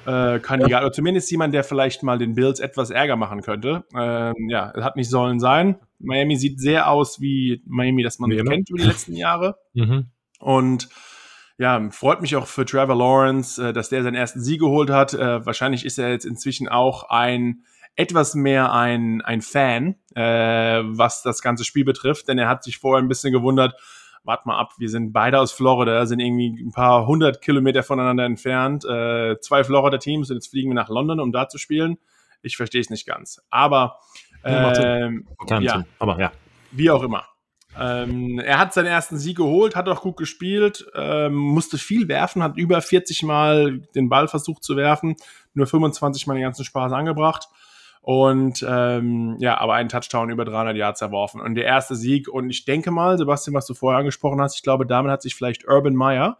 [0.06, 0.82] äh, Kandidat, ja.
[0.82, 3.84] oder zumindest jemand, der vielleicht mal den Bills etwas Ärger machen könnte.
[3.96, 5.80] Ähm, ja, es hat nicht sollen sein.
[6.00, 9.58] Miami sieht sehr aus wie Miami, das man kennt über die letzten Jahre.
[9.74, 10.08] Mhm.
[10.40, 10.90] Und
[11.62, 15.14] ja, freut mich auch für Trevor Lawrence, äh, dass der seinen ersten Sieg geholt hat.
[15.14, 17.64] Äh, wahrscheinlich ist er jetzt inzwischen auch ein
[17.96, 22.80] etwas mehr ein, ein Fan, äh, was das ganze Spiel betrifft, denn er hat sich
[22.80, 23.76] vorher ein bisschen gewundert,
[24.24, 28.26] wart mal ab, wir sind beide aus Florida, sind irgendwie ein paar hundert Kilometer voneinander
[28.26, 32.00] entfernt, äh, zwei Florida-Teams und jetzt fliegen wir nach London, um da zu spielen.
[32.42, 33.40] Ich verstehe es nicht ganz.
[33.52, 34.00] Aber,
[34.44, 35.28] ähm,
[35.60, 36.32] ja, aber ja.
[36.72, 37.26] Wie auch immer.
[37.80, 42.44] Ähm, er hat seinen ersten Sieg geholt, hat auch gut gespielt, ähm, musste viel werfen,
[42.44, 45.16] hat über 40 Mal den Ball versucht zu werfen,
[45.54, 47.48] nur 25 Mal den ganzen Spaß angebracht.
[48.02, 51.40] Und ähm, ja, aber einen Touchdown über 300 Yards erworfen.
[51.40, 52.28] Und der erste Sieg.
[52.28, 55.36] Und ich denke mal, Sebastian, was du vorher angesprochen hast, ich glaube, damit hat sich
[55.36, 56.40] vielleicht Urban Meyer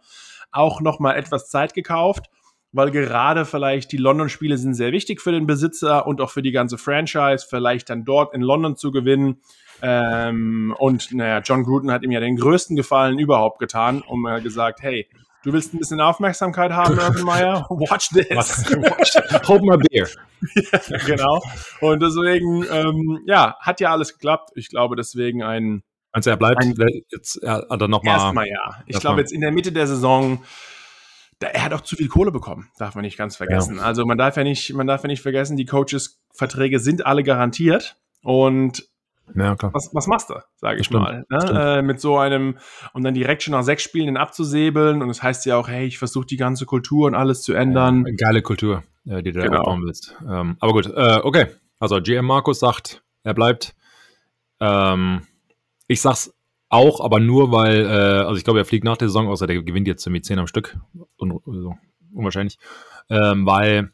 [0.50, 2.28] auch noch mal etwas Zeit gekauft,
[2.72, 6.52] weil gerade vielleicht die London-Spiele sind sehr wichtig für den Besitzer und auch für die
[6.52, 9.42] ganze Franchise, vielleicht dann dort in London zu gewinnen.
[9.82, 14.40] Ähm, und naja, John Gruden hat ihm ja den größten Gefallen überhaupt getan, um äh,
[14.40, 15.08] gesagt, hey,
[15.44, 17.66] du willst ein bisschen Aufmerksamkeit haben, Urban Meyer?
[17.68, 18.30] Watch this.
[18.30, 20.08] Watch, hold my beer.
[20.88, 21.42] ja, genau.
[21.80, 24.50] Und deswegen, ähm, ja, hat ja alles geklappt.
[24.54, 25.82] Ich glaube, deswegen ein.
[26.12, 26.74] Also er bleibt ein,
[27.10, 28.12] jetzt er hat er noch mal.
[28.12, 28.82] Erstmal ja.
[28.86, 30.42] Ich glaube jetzt in der Mitte der Saison
[31.42, 33.76] er hat auch zu viel Kohle bekommen, darf man nicht ganz vergessen.
[33.76, 33.82] Ja.
[33.82, 37.96] Also man darf ja nicht, man darf ja nicht vergessen, die Coaches-Verträge sind alle garantiert
[38.22, 38.88] und
[39.34, 39.56] ja.
[39.72, 41.24] Was, was machst du, sage ich stimmt, mal.
[41.30, 41.78] Ne?
[41.78, 42.58] Äh, mit so einem,
[42.92, 45.00] und dann direkt schon nach sechs Spielen den abzusäbeln.
[45.00, 47.52] Und es das heißt ja auch, hey, ich versuche die ganze Kultur und alles zu
[47.54, 48.04] ändern.
[48.06, 49.52] Ja, geile Kultur, äh, die du genau.
[49.52, 50.16] da aufbauen willst.
[50.28, 51.46] Ähm, aber gut, äh, okay.
[51.78, 53.74] Also GM Markus sagt, er bleibt.
[54.60, 55.22] Ähm,
[55.86, 56.34] ich sag's
[56.72, 59.62] auch, aber nur weil, äh, also ich glaube, er fliegt nach der Saison, außer der
[59.62, 60.78] gewinnt jetzt irgendwie 10 am Stück.
[61.18, 61.74] Un also
[62.14, 62.58] unwahrscheinlich.
[63.10, 63.92] Ähm, weil,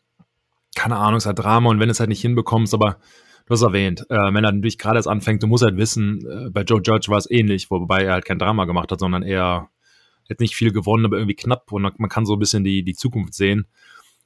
[0.77, 2.99] keine Ahnung, es hat Drama und wenn du es halt nicht hinbekommst, aber
[3.47, 6.51] du hast erwähnt, äh, wenn er natürlich gerade erst anfängt, du musst halt wissen, äh,
[6.51, 9.69] bei Joe Judge war es ähnlich, wobei er halt kein Drama gemacht hat, sondern eher
[10.29, 12.95] jetzt nicht viel gewonnen, aber irgendwie knapp und man kann so ein bisschen die, die
[12.95, 13.67] Zukunft sehen.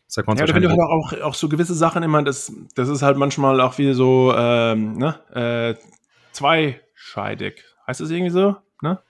[0.09, 3.01] Sagt man ja, da finde ich auch, auch so gewisse Sachen immer, das, das ist
[3.01, 5.75] halt manchmal auch wie so ähm, ne, äh,
[6.33, 8.57] zweischeidig Heißt das irgendwie so?
[8.81, 9.01] Ne?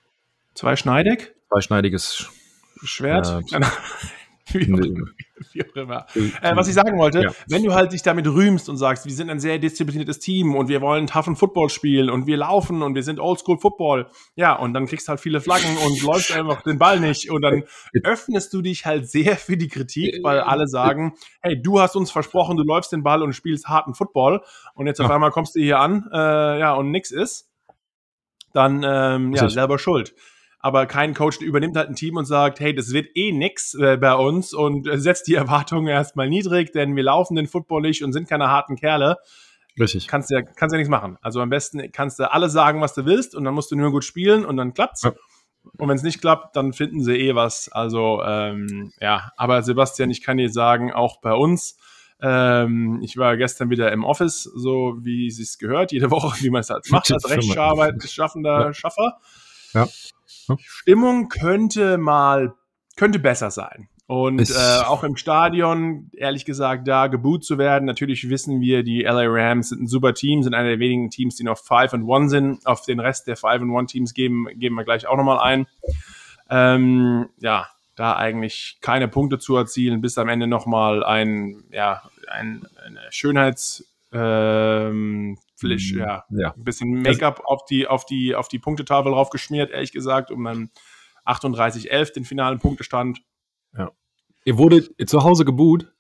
[0.55, 1.35] Zweischneidig?
[1.49, 2.31] Zweischneidiges
[2.83, 3.27] Schwert.
[3.53, 3.61] Äh,
[4.53, 5.07] wie, auch,
[5.53, 6.07] wie auch immer.
[6.15, 7.31] Äh, was ich sagen wollte, ja.
[7.49, 10.69] wenn du halt dich damit rühmst und sagst, wir sind ein sehr diszipliniertes Team und
[10.69, 14.75] wir wollen toughen Football spielen und wir laufen und wir sind Oldschool Football, ja, und
[14.75, 17.65] dann kriegst du halt viele Flaggen und läufst einfach den Ball nicht und dann
[18.03, 22.11] öffnest du dich halt sehr für die Kritik, weil alle sagen, hey, du hast uns
[22.11, 24.43] versprochen, du läufst den Ball und spielst harten Football
[24.75, 27.52] und jetzt auf einmal kommst du hier an, äh, ja, und nix ist
[28.55, 30.15] dann ähm, ja, selber schuld.
[30.61, 33.97] Aber kein Coach übernimmt halt ein Team und sagt, hey, das wird eh nix äh,
[33.97, 38.05] bei uns und äh, setzt die Erwartungen erstmal niedrig, denn wir laufen den Football nicht
[38.05, 39.17] und sind keine harten Kerle.
[39.79, 40.07] Richtig.
[40.07, 41.19] Kannst ja, kannst ja nichts machen.
[41.21, 43.91] Also am besten kannst du alles sagen, was du willst und dann musst du nur
[43.91, 45.03] gut spielen und dann klappt's.
[45.03, 45.13] Ja.
[45.79, 47.71] Und wenn es nicht klappt, dann finden sie eh was.
[47.71, 51.77] Also ähm, ja, aber Sebastian, ich kann dir sagen, auch bei uns,
[52.23, 56.61] ähm, ich war gestern wieder im Office, so wie es gehört, jede Woche, wie man
[56.61, 58.75] es halt macht, als rechtschaffender ja.
[58.75, 59.19] Schaffer.
[59.75, 59.89] Ja.
[60.49, 60.57] ja.
[60.61, 62.55] Stimmung könnte mal,
[62.97, 63.89] könnte besser sein.
[64.07, 67.87] Und äh, auch im Stadion, ehrlich gesagt, da geboot zu werden.
[67.87, 71.37] Natürlich wissen wir, die LA Rams sind ein super Team, sind einer der wenigen Teams,
[71.37, 72.67] die noch 5 and 1 sind.
[72.67, 75.67] Auf den Rest der 5 and 1 Teams geben, geben wir gleich auch nochmal ein.
[76.51, 82.67] Ähm, ja, da eigentlich keine Punkte zu erzielen, bis am Ende nochmal ein, ja, ein,
[82.85, 86.01] eine Schönheits, ähm, Flisch, mhm.
[86.01, 90.31] ja, ja, ein bisschen Make-up auf die, auf die, auf die Punktetafel draufgeschmiert, ehrlich gesagt,
[90.31, 90.71] um dann
[91.25, 93.21] 38-11 den finalen Punktestand.
[93.77, 93.91] Ja.
[94.45, 95.93] Ihr wurde zu Hause geboot?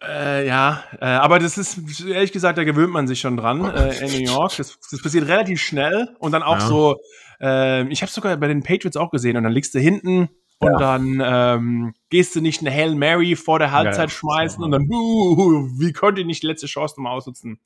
[0.00, 4.04] Äh, ja, äh, aber das ist, ehrlich gesagt, da gewöhnt man sich schon dran äh,
[4.04, 4.56] in New York.
[4.56, 6.66] Das, das, passiert relativ schnell und dann auch ja.
[6.66, 6.96] so,
[7.40, 10.28] äh, ich habe sogar bei den Patriots auch gesehen und dann liegst du hinten
[10.62, 10.78] und ja.
[10.78, 14.86] dann ähm, gehst du nicht eine Hail Mary vor der Halbzeit ja, schmeißen und dann,
[14.88, 17.58] uh, wie konnte ich nicht die letzte Chance nochmal ausnutzen?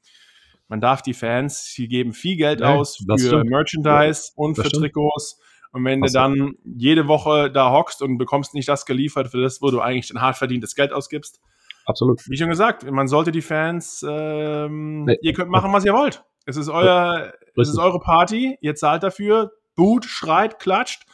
[0.68, 3.44] Man darf die Fans, die geben viel Geld ja, aus für.
[3.44, 4.84] Merchandise und für stimmt.
[4.84, 5.38] Trikots.
[5.72, 9.60] Und wenn du dann jede Woche da hockst und bekommst nicht das geliefert für das,
[9.60, 11.38] wo du eigentlich ein hart verdientes Geld ausgibst.
[11.84, 12.22] Absolut.
[12.28, 15.18] Wie schon gesagt, man sollte die Fans, ähm, nee.
[15.20, 16.24] ihr könnt machen, was ihr wollt.
[16.46, 21.05] Es ist euer, es ist eure Party, ihr zahlt dafür, boot, schreit, klatscht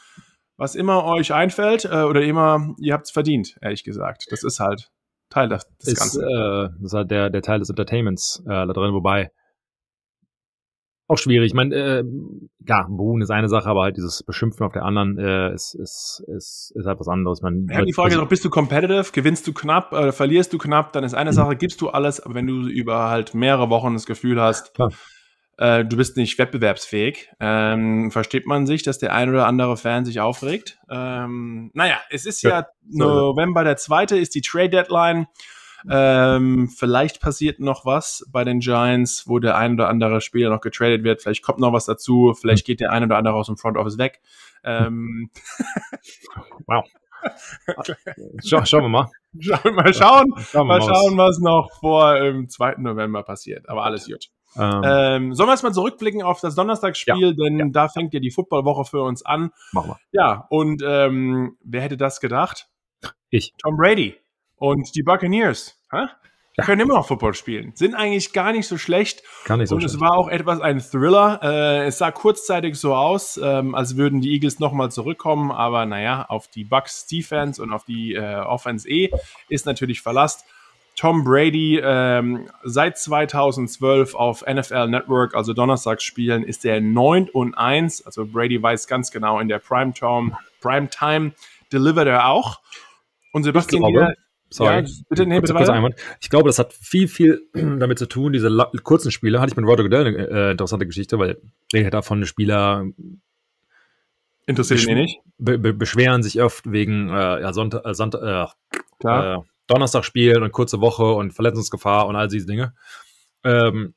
[0.57, 4.25] was immer euch einfällt äh, oder immer, ihr habt es verdient, ehrlich gesagt.
[4.29, 4.91] Das ist halt
[5.29, 6.23] Teil des, des ist, Ganzen.
[6.23, 9.31] Äh, das ist halt der, der Teil des Entertainments äh, da drin, wobei
[11.07, 11.47] auch schwierig.
[11.47, 12.03] Ich meine, äh,
[12.65, 16.23] ja, Buhen ist eine Sache, aber halt dieses Beschimpfen auf der anderen äh, ist, ist,
[16.27, 17.41] ist, ist halt was anderes.
[17.41, 20.57] Man, ja, die Frage ist auch, bist du competitive, gewinnst du knapp, äh, verlierst du
[20.57, 21.33] knapp, dann ist eine.
[21.33, 24.91] Sache, gibst du alles, aber wenn du über halt mehrere Wochen das Gefühl hast, Klar
[25.57, 27.31] äh, du bist nicht wettbewerbsfähig.
[27.39, 30.79] Ähm, versteht man sich, dass der ein oder andere Fan sich aufregt?
[30.89, 35.27] Ähm, naja, es ist ja, ja November der zweite, ist die Trade Deadline.
[35.89, 40.61] Ähm, vielleicht passiert noch was bei den Giants, wo der ein oder andere Spieler noch
[40.61, 41.21] getradet wird.
[41.21, 42.33] Vielleicht kommt noch was dazu.
[42.39, 44.21] Vielleicht geht der ein oder andere aus dem Front Office weg.
[44.63, 45.29] Ähm,
[46.67, 46.85] wow.
[48.43, 49.11] Schau, schauen wir mal.
[49.39, 52.75] Schauen, mal schauen, schauen wir mal schauen, was noch vor dem 2.
[52.79, 53.67] November passiert.
[53.69, 54.29] Aber alles gut.
[54.57, 57.65] Ähm, ähm, sollen wir erstmal zurückblicken auf das Donnerstagsspiel, ja, denn ja.
[57.69, 59.51] da fängt ja die Footballwoche für uns an.
[59.71, 59.99] Machen wir.
[60.11, 62.67] Ja, und ähm, wer hätte das gedacht?
[63.29, 63.53] Ich.
[63.61, 64.15] Tom Brady
[64.57, 65.79] und die Buccaneers.
[65.91, 66.05] Hä?
[66.55, 66.65] Ja.
[66.65, 67.71] Können immer noch Football spielen.
[67.73, 69.23] Sind eigentlich gar nicht so schlecht.
[69.45, 69.95] Gar nicht so Und schlecht.
[69.95, 71.39] es war auch etwas ein Thriller.
[71.41, 75.51] Äh, es sah kurzzeitig so aus, ähm, als würden die Eagles nochmal zurückkommen.
[75.51, 79.09] Aber naja, auf die Bucks Defense und auf die äh, Offense E
[79.49, 80.45] ist natürlich Verlass.
[80.95, 88.05] Tom Brady ähm, seit 2012 auf NFL Network, also Donnerstagsspielen, ist er 9 und 1.
[88.05, 91.31] Also Brady weiß ganz genau, in der Primetime, Primetime
[91.71, 92.59] delivert er auch.
[93.31, 94.13] Und Sebastian ich glaube,
[94.53, 94.83] Sorry.
[94.85, 98.33] Ja, bitte, nee, bitte kurz, kurz Ich glaube, das hat viel, viel damit zu tun,
[98.33, 99.41] diese kurzen Spiele.
[99.41, 101.41] Hatte ich mit Roger Goodell eine äh, interessante Geschichte, weil
[101.73, 102.85] der davon eine Spieler
[104.45, 105.21] interessiert ihn eh nicht.
[105.39, 108.53] Be be beschweren sich oft wegen äh, ja, Sonntag, äh, Sonntag
[109.03, 112.73] äh, äh, Donnerstag spielen und kurze Woche und Verletzungsgefahr und all diese Dinge.
[113.43, 113.93] Ähm,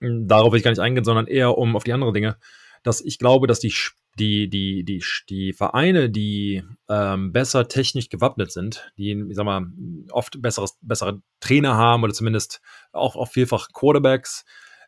[0.00, 2.36] darauf will ich gar nicht eingehen, sondern eher um auf die anderen Dinge,
[2.82, 3.74] dass ich glaube, dass die
[4.18, 9.66] die, die, die, die Vereine, die ähm, besser technisch gewappnet sind, die, ich sag mal,
[10.10, 12.60] oft besseres, bessere Trainer haben oder zumindest
[12.92, 14.44] auch, auch vielfach Quarterbacks,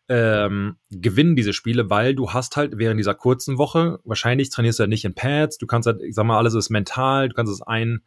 [0.09, 4.83] ähm, gewinnen diese Spiele, weil du hast halt während dieser kurzen Woche, wahrscheinlich trainierst du
[4.83, 7.53] halt nicht in Pads, du kannst halt, ich sag mal, alles ist mental, du kannst
[7.53, 8.03] es ein,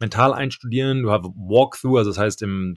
[0.00, 2.74] mental einstudieren, du hast Walkthrough, also das heißt im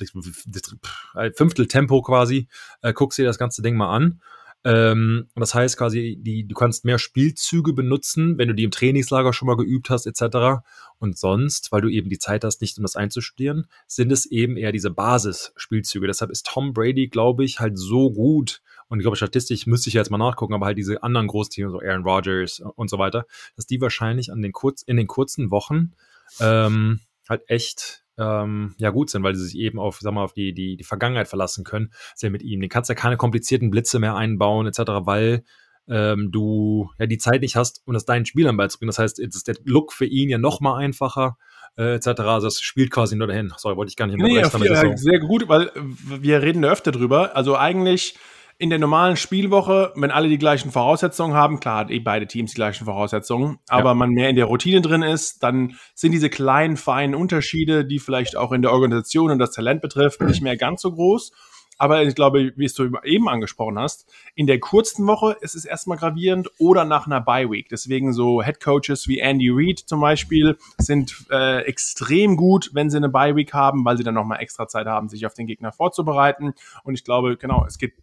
[1.35, 2.47] Fünftel Tempo quasi,
[2.81, 4.21] äh, guckst dir das ganze Ding mal an
[4.63, 9.33] ähm, das heißt quasi, die, du kannst mehr Spielzüge benutzen, wenn du die im Trainingslager
[9.33, 10.61] schon mal geübt hast, etc.
[10.99, 14.57] Und sonst, weil du eben die Zeit hast, nicht um das einzustudieren, sind es eben
[14.57, 16.05] eher diese Basisspielzüge.
[16.05, 18.61] Deshalb ist Tom Brady, glaube ich, halt so gut.
[18.87, 21.79] Und ich glaube, statistisch müsste ich jetzt mal nachgucken, aber halt diese anderen Großteams, so
[21.79, 25.93] Aaron Rodgers und so weiter, dass die wahrscheinlich an den kurz, in den kurzen Wochen
[26.39, 26.99] ähm,
[27.31, 30.53] halt echt ähm, ja gut sind, weil sie sich eben auf, sag mal, auf die,
[30.53, 32.61] die, die Vergangenheit verlassen können, sehr mit ihm.
[32.61, 35.43] Den kannst ja keine komplizierten Blitze mehr einbauen, etc., weil
[35.89, 38.89] ähm, du ja die Zeit nicht hast, um das deinen Spielern beizubringen.
[38.89, 41.37] Das heißt, jetzt ist der Look für ihn ja noch mal einfacher,
[41.77, 42.07] äh, etc.
[42.21, 43.51] Also das spielt quasi nur dahin.
[43.57, 44.95] Sorry, wollte ich gar nicht nee, auf, ja, so.
[44.95, 47.35] Sehr gut, weil wir reden da öfter drüber.
[47.35, 48.15] Also eigentlich
[48.61, 52.51] in der normalen Spielwoche, wenn alle die gleichen Voraussetzungen haben, klar hat eh beide Teams
[52.51, 53.93] die gleichen Voraussetzungen, aber ja.
[53.95, 58.37] man mehr in der Routine drin ist, dann sind diese kleinen, feinen Unterschiede, die vielleicht
[58.37, 61.31] auch in der Organisation und das Talent betrifft, nicht mehr ganz so groß.
[61.79, 65.65] Aber ich glaube, wie es du eben angesprochen hast, in der kurzen Woche ist es
[65.65, 67.67] erstmal gravierend oder nach einer Bye Week.
[67.67, 72.97] Deswegen so Head Coaches wie Andy Reid zum Beispiel sind äh, extrem gut, wenn sie
[72.97, 75.71] eine Bye Week haben, weil sie dann nochmal extra Zeit haben, sich auf den Gegner
[75.71, 76.53] vorzubereiten.
[76.83, 77.93] Und ich glaube, genau, es geht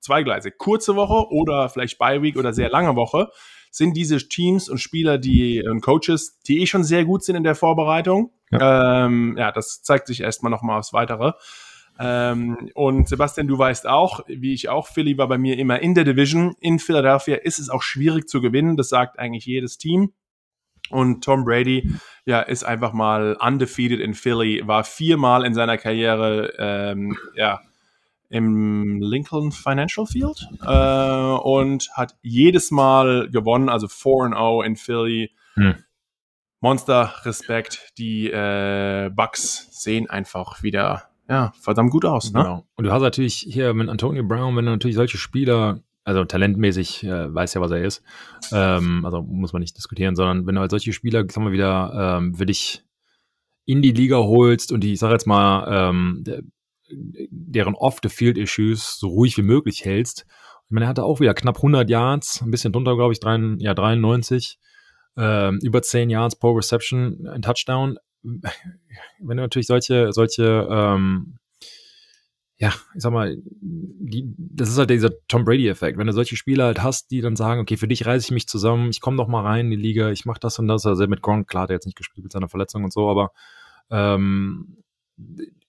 [0.00, 0.58] zweigleisig.
[0.58, 3.30] Kurze Woche oder vielleicht Bye Week oder sehr lange Woche
[3.70, 7.44] sind diese Teams und Spieler, die und Coaches, die eh schon sehr gut sind in
[7.44, 8.32] der Vorbereitung.
[8.50, 11.32] Ja, ähm, ja das zeigt sich erstmal nochmal aufs Weitere.
[12.00, 15.94] Ähm, und Sebastian, du weißt auch, wie ich auch, Philly war bei mir immer in
[15.94, 16.54] der Division.
[16.60, 18.76] In Philadelphia ist es auch schwierig zu gewinnen.
[18.76, 20.12] Das sagt eigentlich jedes Team.
[20.90, 21.90] Und Tom Brady,
[22.24, 27.60] ja, ist einfach mal undefeated in Philly, war viermal in seiner Karriere, ähm, ja,
[28.28, 35.30] im Lincoln Financial Field äh, und hat jedes Mal gewonnen, also 4-0 in Philly.
[35.54, 35.76] Hm.
[36.60, 37.92] Monster, Respekt.
[37.98, 42.32] Die äh, Bucks sehen einfach wieder ja, verdammt gut aus.
[42.32, 42.42] Ne?
[42.42, 42.66] Genau.
[42.76, 47.04] Und du hast natürlich hier mit Antonio Brown, wenn du natürlich solche Spieler, also talentmäßig
[47.04, 48.02] äh, weiß ja, was er ist,
[48.50, 52.18] ähm, also muss man nicht diskutieren, sondern wenn du halt solche Spieler, sagen wir wieder,
[52.18, 52.82] ähm, für dich
[53.66, 56.24] in die Liga holst und die, ich sag jetzt mal, ähm,
[56.90, 60.26] der, deren Off-the-Field-Issues so ruhig wie möglich hältst.
[60.66, 63.56] Ich meine, er hatte auch wieder knapp 100 Yards, ein bisschen drunter, glaube ich, 3,
[63.58, 64.58] ja, 93,
[65.16, 67.98] ähm, über 10 Yards pro Reception, ein Touchdown.
[68.22, 71.38] Wenn du natürlich solche, solche, ähm,
[72.58, 75.96] ja, ich sag mal, die, das ist halt dieser Tom Brady-Effekt.
[75.96, 78.48] Wenn du solche Spieler halt hast, die dann sagen, okay, für dich reiße ich mich
[78.48, 80.84] zusammen, ich komme noch mal rein in die Liga, ich mache das und das.
[80.84, 83.32] Also mit Gronk, klar, hat er jetzt nicht gespielt mit seiner Verletzung und so, aber
[83.90, 84.82] ähm,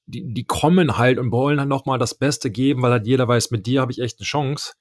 [0.10, 3.52] die, die kommen halt und wollen halt nochmal das Beste geben, weil halt jeder weiß,
[3.52, 4.74] mit dir habe ich echt eine Chance.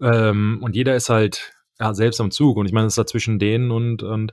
[0.00, 2.56] Ähm, und jeder ist halt ja, selbst am Zug.
[2.56, 4.32] Und ich meine, es ist da zwischen denen und, und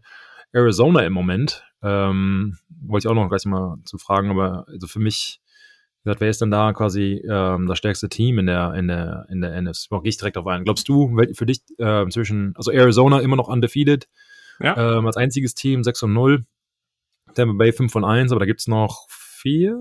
[0.52, 1.64] Arizona im Moment.
[1.82, 5.42] Ähm, wollte ich auch noch gleich mal zu fragen, aber also für mich,
[6.04, 9.42] gesagt, wer ist denn da quasi ähm, das stärkste Team in der, in der, in
[9.42, 9.90] der NFC?
[9.90, 10.66] Gehe ich direkt auf einen.
[10.66, 14.08] Glaubst du, für dich äh, zwischen, also Arizona immer noch undefeated,
[14.60, 14.98] ja.
[14.98, 16.46] ähm, als einziges Team 6 und 0,
[17.34, 19.08] Tampa Bay 5 und 1, aber da gibt es noch
[19.44, 19.74] vier,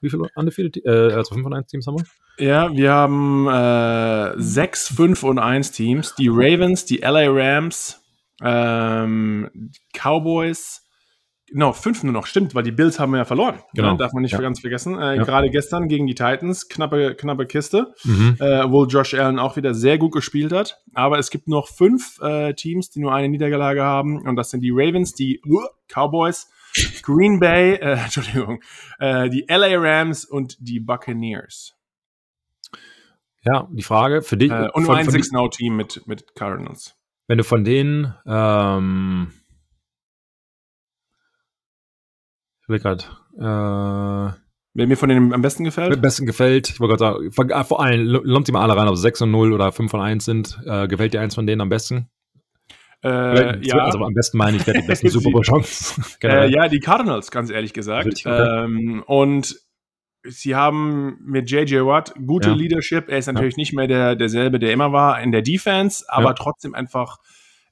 [0.00, 2.44] wie viele undefeated, äh, also 5 und 1 Teams haben wir?
[2.46, 6.14] Ja, wir haben äh, 6, 5 und 1 Teams.
[6.16, 8.02] Die Ravens, die LA Rams,
[8.42, 10.82] ähm, Cowboys,
[11.48, 13.60] Genau, fünf nur noch, stimmt, weil die Bills haben wir ja verloren.
[13.72, 13.92] Genau.
[13.92, 13.98] Ne?
[13.98, 14.40] Darf man nicht Ja.
[14.40, 14.98] ganz vergessen.
[14.98, 15.22] Äh, Ja.
[15.22, 18.36] Gerade gestern gegen die Titans, knappe, knappe Kiste, Mhm.
[18.40, 20.80] äh, obwohl Josh Allen auch wieder sehr gut gespielt hat.
[20.92, 24.26] Aber es gibt noch fünf äh, Teams, die nur eine Niederlage haben.
[24.26, 26.48] Und das sind die Ravens, die uh, Cowboys,
[27.02, 28.60] Green Bay, äh, Entschuldigung,
[28.98, 31.74] äh, die LA Rams und die Buccaneers.
[33.42, 36.96] Ja, die Frage für dich, Äh, und nur ein von, 6-0-Team mit, mit Cardinals.
[37.28, 39.32] wenn du von denen, ähm,
[42.68, 44.32] ich äh,
[44.78, 45.94] Wer mir von denen am besten gefällt?
[45.94, 48.76] am besten gefällt, ich wollte gerade sagen, vor, äh, vor allem, lumpt die mal alle
[48.76, 51.34] rein, ob sie 6 und 0 oder 5 und 1 sind, äh, gefällt dir eins
[51.36, 52.10] von denen am besten?
[53.06, 53.76] Äh, ja.
[53.84, 56.04] Also am besten meine ich, wer hat die besten Super Bowl Chancen.
[56.22, 58.24] Äh, ja, die Cardinals, ganz ehrlich gesagt.
[58.26, 59.56] Ähm, und
[60.24, 62.54] sie haben mit JJ Watt gute Ja.
[62.54, 63.08] Leadership.
[63.08, 66.32] Er ist natürlich nicht mehr der, derselbe, der immer war in der Defense, aber Ja.
[66.32, 67.18] trotzdem einfach,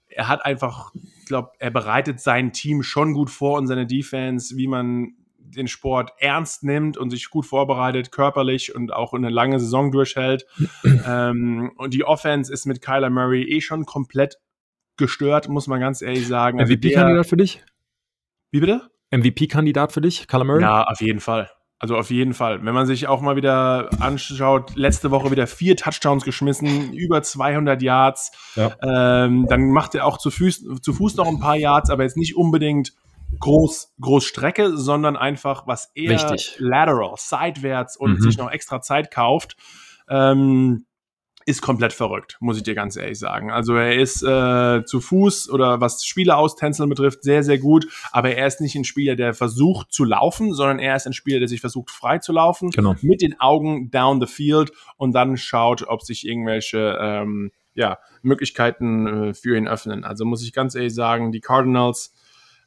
[0.07, 4.57] er hat einfach, ich glaube, er bereitet sein Team schon gut vor und seine Defense,
[4.57, 9.59] wie man den Sport ernst nimmt und sich gut vorbereitet, körperlich und auch eine lange
[9.59, 10.47] Saison durchhält.
[11.07, 14.39] ähm, und die Offense ist mit Kyler Murray eh schon komplett
[14.97, 16.61] gestört, muss man ganz ehrlich sagen.
[16.61, 17.63] Also MVP-Kandidat für dich?
[18.51, 18.91] Wie bitte?
[19.11, 20.63] MVP-Kandidat für dich, Kyler Murray?
[20.63, 21.51] Ja, auf jeden Fall.
[21.79, 22.65] Also auf jeden Fall.
[22.65, 27.83] Wenn man sich auch mal wieder anschaut, letzte Woche wieder vier Touchdowns geschmissen, über 200
[27.83, 28.33] Yards.
[28.55, 28.75] Ja.
[28.83, 32.17] Ähm, dann macht er auch zu Fuß, zu Fuß noch ein paar Yards, aber jetzt
[32.17, 32.93] nicht unbedingt
[33.41, 36.55] groß, groß Strecke, sondern einfach was eher Richtig.
[36.59, 38.21] lateral, seitwärts und Mhm.
[38.21, 39.57] sich noch extra Zeit kauft.
[40.09, 40.87] Ähm,
[41.47, 43.51] ist komplett verrückt, muss ich dir ganz ehrlich sagen.
[43.51, 48.31] Also er ist äh, zu Fuß oder was Spieler austänzeln betrifft, sehr, sehr gut, aber
[48.35, 51.49] er ist nicht ein Spieler, der versucht zu laufen, sondern er ist ein Spieler, der
[51.49, 52.95] sich versucht frei zu laufen, Genau.
[53.03, 59.07] mit den Augen down the field und dann schaut, ob sich irgendwelche ähm, ja, Möglichkeiten
[59.07, 60.05] äh, für ihn öffnen.
[60.05, 62.15] Also muss ich ganz ehrlich sagen, die Cardinals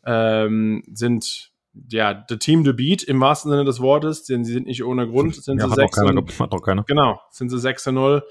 [0.06, 1.52] ähm, sind
[1.92, 5.08] ja the team to beat im wahrsten Sinne des Wortes, denn sie sind nicht ohne
[5.08, 6.84] Grund, sind Ja, sie hat auch sechs keiner, und- hat auch keiner.
[6.84, 8.24] Genau, sind sie 6 zu 0.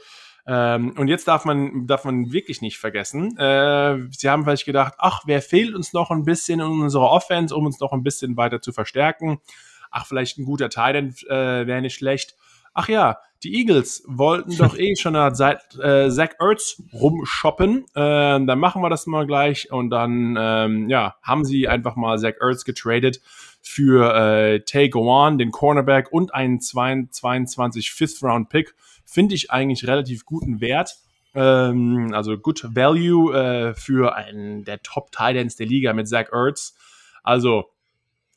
[0.46, 4.94] Ähm, und jetzt darf man, darf man wirklich nicht vergessen, äh, sie haben vielleicht gedacht,
[4.98, 8.36] ach, wer fehlt uns noch ein bisschen in unserer Offense, um uns noch ein bisschen
[8.36, 9.38] weiter zu verstärken?
[9.90, 12.36] Ach, vielleicht ein guter Titan äh, wäre nicht schlecht.
[12.74, 17.86] Ach ja, die Eagles wollten doch eh schon seit äh, Zach Ertz rumshoppen.
[17.94, 19.72] Ähm, dann machen wir das mal gleich.
[19.72, 23.20] Und dann ähm, ja, haben sie einfach mal Zach Ertz getradet
[23.62, 28.74] für äh, Tay Gowan, den Cornerback und einen 22 Fifth-Round-Pick.
[29.06, 30.96] Finde ich eigentlich relativ guten Wert.
[31.34, 36.74] Ähm, also good value äh, für einen der Top-Titans der Liga mit Zach Ertz.
[37.22, 37.70] Also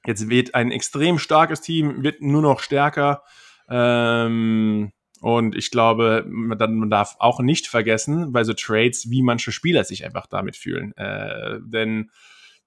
[0.05, 3.23] jetzt wird ein extrem starkes Team, wird nur noch stärker.
[3.69, 9.83] Ähm, und ich glaube, man darf auch nicht vergessen bei so Trades, wie manche Spieler
[9.83, 10.95] sich einfach damit fühlen.
[10.95, 12.11] Äh, denn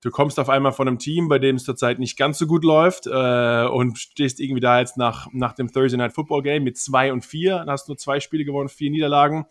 [0.02, 2.64] du kommst auf einmal von einem Team, bei dem es zurzeit nicht ganz so gut
[2.64, 6.76] läuft äh, und stehst irgendwie da jetzt nach, nach dem Thursday Night Football Game mit
[6.76, 9.46] zwei und vier, dann hast du nur zwei Spiele gewonnen, vier Niederlagen.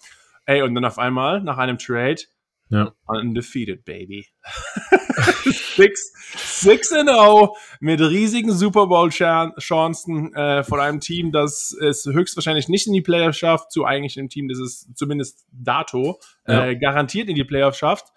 [0.45, 2.21] Ey, und dann auf einmal nach einem Trade
[2.69, 2.93] Ja.
[3.05, 4.27] undefeated, baby.
[5.75, 12.05] six, six and oh mit riesigen Super Bowl Chancen äh, von einem Team, das es
[12.05, 16.75] höchstwahrscheinlich nicht in die Playoffs schafft, zu eigentlich einem Team, das es zumindest dato äh,
[16.75, 18.11] garantiert in die Playoffs schafft.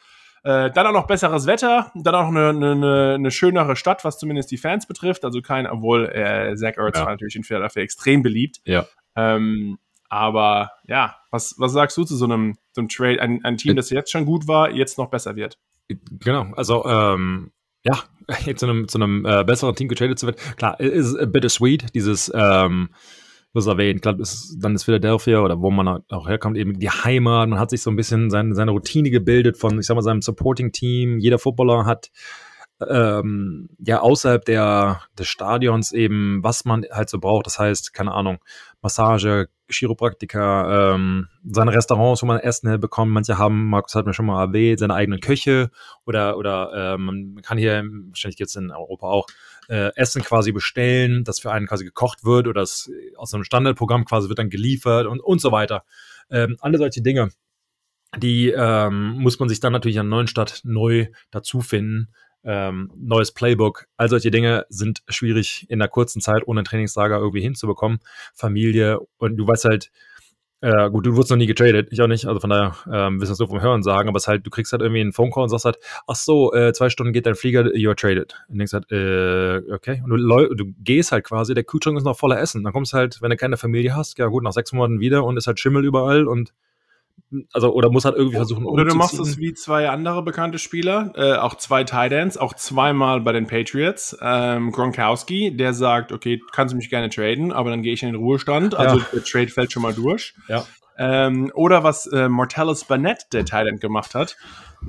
[0.44, 4.50] Äh, dann auch noch besseres Wetter, dann auch eine, eine, eine schönere Stadt, was zumindest
[4.50, 5.24] die Fans betrifft.
[5.24, 7.07] Also kein, obwohl äh, Zach Ertz Ja.
[7.07, 8.61] war natürlich in Philadelphia extrem beliebt.
[8.66, 8.87] Ja.
[9.16, 9.78] Ähm,
[10.11, 13.22] aber ja, was, was sagst du zu so einem, so einem Trade?
[13.22, 15.59] Ein, ein Team, das jetzt schon gut war, jetzt noch besser wird.
[15.88, 17.50] Genau, also ähm,
[17.83, 17.98] ja,
[18.44, 20.37] jetzt zu einem, zu einem äh, besseren Team getradet zu werden.
[20.57, 22.90] Klar, es ist a bittersweet, dieses, ähm,
[23.54, 27.48] was erwähnt, klar, ist, dann ist Philadelphia oder wo man auch herkommt, eben die Heimat.
[27.48, 30.22] Man hat sich so ein bisschen seine, seine Routine gebildet von, ich sag mal, seinem
[30.22, 31.18] Supporting-Team.
[31.18, 32.10] Jeder Footballer hat
[32.88, 37.46] ähm, ja außerhalb der, des Stadions eben, was man halt so braucht.
[37.46, 38.38] Das heißt, keine Ahnung,
[38.82, 43.12] Massage, Chiropraktiker, ähm, seine Restaurants, wo man Essen bekommt.
[43.12, 45.70] Manche haben, Markus hat mir schon mal erwähnt, seine eigenen Köche
[46.05, 49.26] oder, oder äh, man kann hier, wahrscheinlich jetzt in Europa auch,
[49.68, 54.04] äh, Essen quasi bestellen, das für einen quasi gekocht wird oder das aus einem Standardprogramm
[54.04, 55.84] quasi wird dann geliefert und, und so weiter.
[56.30, 57.30] Ähm, alle solche Dinge,
[58.18, 62.08] die ähm, muss man sich dann natürlich an neuen Stadt neu dazu finden.
[62.46, 67.40] Ähm, neues Playbook, all solche Dinge sind schwierig in einer kurzen Zeit ohne Trainingslager irgendwie
[67.40, 68.00] hinzubekommen.
[68.34, 69.90] Familie und du weißt halt,
[70.64, 73.28] Äh, gut, du wurdest noch nie getradet, ich auch nicht, also von daher ähm, wirst
[73.28, 75.30] du das nur vom Hören sagen, aber es halt, du kriegst halt irgendwie einen Phone
[75.30, 78.34] Call und sagst halt, ach so, äh, zwei Stunden geht dein Flieger, you're traded.
[78.48, 80.00] Und denkst halt, äh, okay.
[80.02, 82.64] Und du, du gehst halt quasi, der Kühlschrank ist noch voller Essen.
[82.64, 85.36] Dann kommst halt, wenn du keine Familie hast, ja gut, nach sechs Monaten wieder und
[85.36, 86.54] ist halt Schimmel überall und
[87.53, 91.12] also oder muss halt irgendwie versuchen oder du machst es wie zwei andere bekannte Spieler
[91.16, 96.72] äh, auch zwei Titans auch zweimal bei den Patriots ähm, Gronkowski der sagt okay kannst
[96.72, 99.07] du mich gerne traden aber dann gehe ich in den Ruhestand also ja.
[99.12, 100.64] der Trade fällt schon mal durch ja.
[100.99, 104.37] ähm, oder was äh, Mortalis Burnett der Titan gemacht hat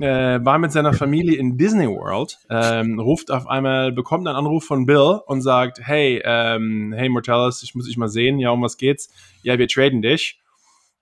[0.00, 4.64] äh, war mit seiner Familie in Disney World, ähm, ruft auf einmal, bekommt einen Anruf
[4.64, 8.62] von Bill und sagt, hey, ähm, hey Mortalis, ich muss dich mal sehen, ja, um
[8.62, 9.10] was geht's?
[9.42, 10.40] Ja, wir traden dich.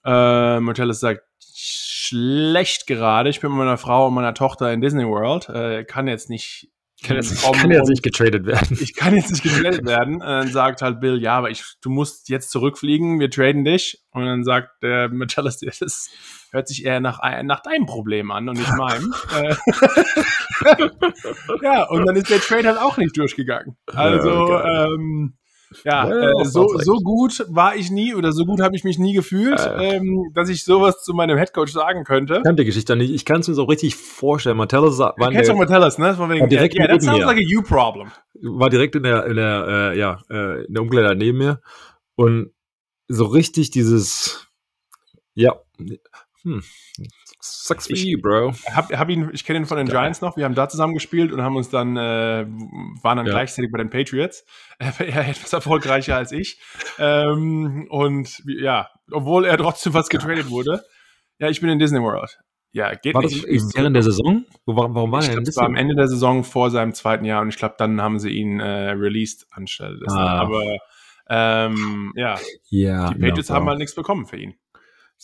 [0.04, 3.30] Äh, Mortalis sagt, schlecht gerade.
[3.30, 5.48] Ich bin mit meiner Frau und meiner Tochter in Disney World.
[5.48, 6.70] Äh, kann jetzt nicht.
[7.02, 8.78] Kann jetzt, kommen, kann jetzt nicht getradet werden.
[8.80, 10.14] Ich kann jetzt nicht getradet werden.
[10.14, 14.02] Und dann sagt halt Bill, ja, aber ich, du musst jetzt zurückfliegen, wir traden dich.
[14.10, 16.08] Und dann sagt der Metallus, das
[16.50, 19.14] hört sich eher nach, nach deinem Problem an und nicht meinem.
[19.34, 19.54] Äh,
[21.62, 23.76] ja, und dann ist der Trade halt auch nicht durchgegangen.
[23.86, 25.36] Also, ja, ähm,
[25.84, 29.12] ja, äh, so, so gut war ich nie oder so gut habe ich mich nie
[29.12, 29.96] gefühlt, äh.
[29.96, 32.36] ähm, dass ich sowas zu meinem Headcoach sagen könnte.
[32.36, 33.12] Ich kann die Geschichte nicht.
[33.12, 34.56] Ich kann es mir so richtig vorstellen.
[34.56, 36.14] Martellus war du kennst doch Martellus, ne?
[36.14, 38.10] Von wegen, direkt yeah, that sounds like a you problem.
[38.42, 41.60] War direkt in der, in der, äh, ja, äh, in der Umkleider neben mir
[42.14, 42.52] und
[43.08, 44.46] so richtig dieses,
[45.34, 45.54] ja,
[46.42, 46.62] hm,
[47.46, 48.52] Sucks for you, bro.
[48.74, 49.92] Hab, hab ihn, ich kenne ihn von den ja.
[49.92, 50.38] Giants noch.
[50.38, 52.46] Wir haben da zusammen gespielt und haben uns dann, äh,
[53.02, 53.32] waren dann ja.
[53.32, 54.46] gleichzeitig bei den Patriots.
[54.78, 56.58] Er war etwas erfolgreicher als ich.
[56.98, 60.82] Ähm, und ja, obwohl er trotzdem was getradet wurde.
[61.38, 62.38] Ja, ich bin in Disney World.
[62.72, 63.44] Ja, geht war nicht.
[63.44, 64.46] Das während der Saison?
[64.64, 67.26] Warum, warum war ich er glaub, Das war am Ende der Saison vor seinem zweiten
[67.26, 70.18] Jahr und ich glaube, dann haben sie ihn äh, released anstelle dessen.
[70.18, 70.40] Ah.
[70.40, 70.78] Aber
[71.28, 72.38] ähm, ja,
[72.70, 74.54] ja, die Patriots no, haben halt nichts bekommen für ihn.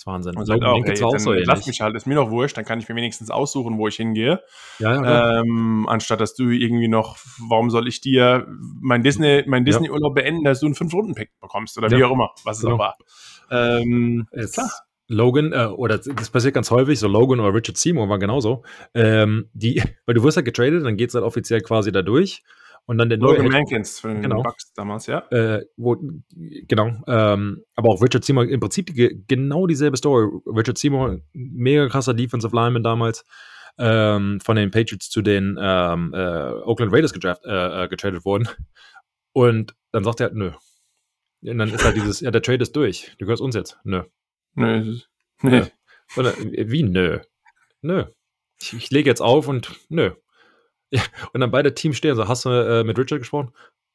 [0.01, 0.37] Das ist Wahnsinn.
[0.37, 2.79] Und sagt auch, hey, auch so lass mich halt, ist mir doch wurscht, dann kann
[2.79, 4.41] ich mir wenigstens aussuchen, wo ich hingehe.
[4.79, 7.19] Ja, ja, ähm, anstatt dass du irgendwie noch,
[7.51, 8.47] warum soll ich dir
[8.81, 12.61] mein Disney, mein Disney-Urlaub beenden, dass du einen Fünf-Runden-Pick bekommst oder wie auch immer, was
[12.61, 12.97] es auch war.
[13.51, 14.71] Ähm, klar.
[15.09, 18.63] Logan, äh, oder das passiert ganz häufig, so Logan oder Richard Seymour war genauso.
[18.95, 22.01] Ähm, die, weil du wirst ja halt getradet, dann geht es halt offiziell quasi da
[22.01, 22.43] durch.
[22.91, 23.37] Und dann der neue.
[23.37, 24.43] Logan Mankins von den genau.
[24.43, 25.21] Bucks damals, ja.
[25.31, 25.97] Äh, wo,
[26.67, 26.91] genau.
[27.07, 30.29] Ähm, aber auch Richard Seymour, im Prinzip die, genau dieselbe Story.
[30.45, 33.25] Richard Seymour, mega krasser Defensive Lineman damals.
[33.79, 38.49] Ähm, von den Patriots zu den ähm, äh, Oakland Raiders gedraft, äh, äh getradet worden.
[39.33, 40.51] Und dann sagt er, nö.
[41.43, 43.15] Und dann ist halt dieses, ja, der Trade ist durch.
[43.21, 43.79] Du gehörst uns jetzt.
[43.85, 44.03] Nö.
[44.57, 44.99] Nö.
[45.43, 45.63] Nee.
[46.17, 47.21] Oder, wie nö?
[47.83, 48.07] Nö.
[48.61, 50.11] Ich, ich lege jetzt auf und nö.
[50.93, 52.17] Ja, und dann beide Teams stehen.
[52.17, 53.53] So, hast du äh, mit Richard gesprochen?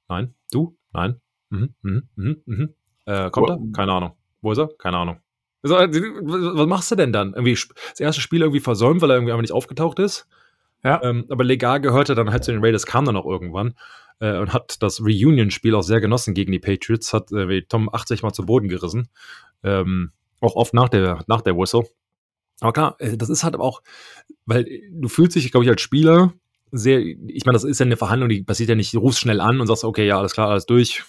[0.07, 0.33] Nein.
[0.51, 0.77] Du?
[0.93, 1.19] Nein.
[1.49, 2.73] Mhm, mhm, mhm, mhm.
[3.05, 3.59] Äh, kommt er?
[3.73, 4.13] Keine Ahnung.
[4.41, 4.69] Wo ist er?
[4.77, 5.17] Keine Ahnung.
[5.63, 7.33] So, äh, was machst du denn dann?
[7.33, 7.57] Irgendwie
[7.89, 10.27] das erste Spiel irgendwie versäumt, weil er irgendwie einfach nicht aufgetaucht ist.
[10.83, 11.01] Ja.
[11.03, 13.75] Ähm, aber legal gehörte dann halt zu den Raiders, kam dann auch irgendwann
[14.19, 18.21] äh, und hat das Reunion-Spiel auch sehr genossen gegen die Patriots, hat äh, Tom 80
[18.21, 19.09] Mal zu Boden gerissen.
[19.63, 21.85] Ähm, auch oft nach der, nach der Whistle.
[22.61, 23.81] Aber klar, äh, das ist halt auch,
[24.45, 26.33] weil du fühlst dich, glaube ich, als Spieler
[26.77, 29.41] sehr, ich meine, das ist ja eine Verhandlung, die passiert ja nicht, du rufst schnell
[29.41, 31.03] an und sagst, okay, ja, alles klar, alles durch,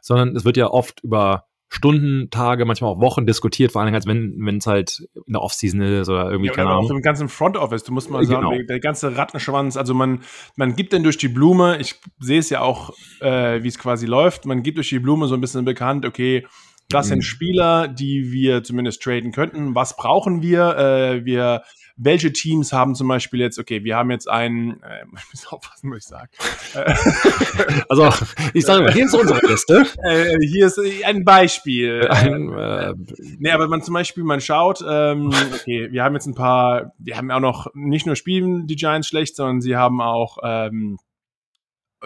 [0.00, 4.06] sondern es wird ja oft über Stunden, Tage, manchmal auch Wochen diskutiert, vor allem als
[4.06, 6.86] wenn wenn es halt in der Offseason ist oder irgendwie, ja, keine Ahnung.
[6.86, 8.54] Auch im ganzen Front Office, du musst mal sagen, genau.
[8.54, 10.22] der, der, ganze Rattenschwanz, also man,
[10.56, 14.06] man gibt dann durch die Blume, ich sehe es ja auch, äh, wie es quasi
[14.06, 16.46] läuft, man gibt durch die Blume so ein bisschen bekannt, okay,
[16.88, 17.22] das sind mhm.
[17.22, 19.74] Spieler, die wir zumindest traden könnten.
[19.74, 20.76] Was brauchen wir?
[20.78, 21.62] Äh, wir
[21.98, 25.90] welche Teams haben zum Beispiel jetzt, okay, wir haben jetzt einen, äh, ich muss aufpassen,
[25.90, 26.30] was ich sage.
[27.88, 28.10] also,
[28.54, 29.86] ich sage mal, hier ist unsere Liste.
[30.08, 32.06] Äh, hier ist ein Beispiel.
[32.08, 32.94] Ein, äh,
[33.38, 37.16] nee, aber man zum Beispiel, man schaut, ähm, okay, wir haben jetzt ein paar, wir
[37.16, 40.98] haben auch noch, nicht nur spielen die Giants schlecht, sondern sie haben auch ähm,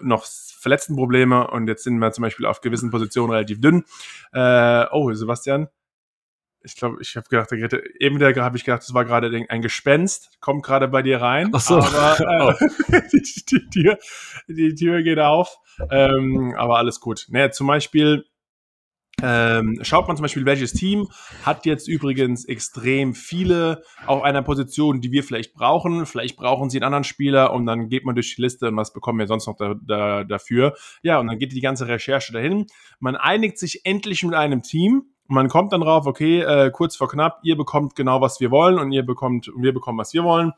[0.01, 3.85] noch Verletztenprobleme und jetzt sind wir zum Beispiel auf gewissen Positionen relativ dünn.
[4.33, 5.69] Äh, oh, Sebastian,
[6.65, 7.53] ich glaube, ich habe gedacht,
[7.99, 11.51] eben der habe ich gedacht, das war gerade ein Gespenst, kommt gerade bei dir rein.
[11.53, 11.79] Ach so.
[11.79, 12.55] Aber äh,
[12.93, 13.01] oh.
[13.13, 13.99] die, die, Tür,
[14.49, 15.59] die Tür geht auf.
[15.91, 17.27] Ähm, aber alles gut.
[17.29, 18.25] Naja, zum Beispiel
[19.23, 21.09] ähm, schaut man zum Beispiel, welches Team
[21.45, 26.07] hat jetzt übrigens extrem viele auf einer Position, die wir vielleicht brauchen.
[26.07, 28.93] Vielleicht brauchen sie einen anderen Spieler und dann geht man durch die Liste und was
[28.93, 30.75] bekommen wir sonst noch da, da, dafür.
[31.03, 32.67] Ja, und dann geht die ganze Recherche dahin.
[32.99, 37.09] Man einigt sich endlich mit einem Team man kommt dann drauf, okay, äh, kurz vor
[37.09, 40.53] knapp, ihr bekommt genau, was wir wollen und ihr bekommt, wir bekommen, was wir wollen.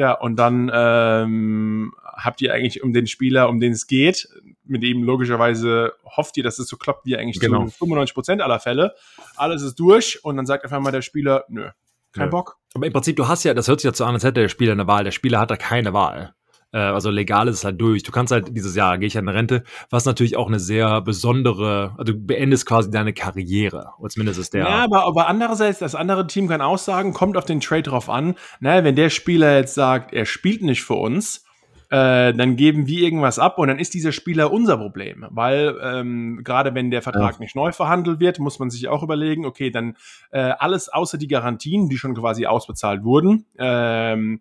[0.00, 4.30] Ja, und dann ähm, habt ihr eigentlich um den Spieler, um den es geht,
[4.64, 7.66] mit ihm logischerweise hofft ihr, dass es so klappt, wie eigentlich Genau.
[7.66, 8.94] zu 95 Prozent aller Fälle.
[9.36, 11.68] Alles ist durch und dann sagt auf einmal der Spieler, nö,
[12.14, 12.30] kein Nö.
[12.30, 12.56] Bock.
[12.72, 14.48] Aber im Prinzip, du hast ja, das hört sich ja so an, als hätte der
[14.48, 15.04] Spieler eine Wahl.
[15.04, 16.34] Der Spieler hat da keine Wahl.
[16.72, 18.02] Äh, also legal ist es halt durch.
[18.02, 21.94] Du kannst halt dieses Jahr, gehe ich in Rente, was natürlich auch eine sehr besondere,
[21.98, 23.92] also du beendest quasi deine Karriere.
[23.98, 24.64] Oder zumindest ist der.
[24.64, 28.08] Ja, aber, aber andererseits, das andere Team kann auch sagen, kommt auf den Trade drauf
[28.08, 28.34] an.
[28.60, 31.44] Na, wenn der Spieler jetzt sagt, er spielt nicht für uns,
[31.90, 35.26] äh, dann geben wir irgendwas ab und dann ist dieser Spieler unser Problem.
[35.30, 39.44] Weil ähm, gerade wenn der Vertrag nicht neu verhandelt wird, muss man sich auch überlegen,
[39.44, 39.96] okay, dann
[40.30, 44.40] äh, alles außer die Garantien, die schon quasi ausbezahlt wurden, ähm,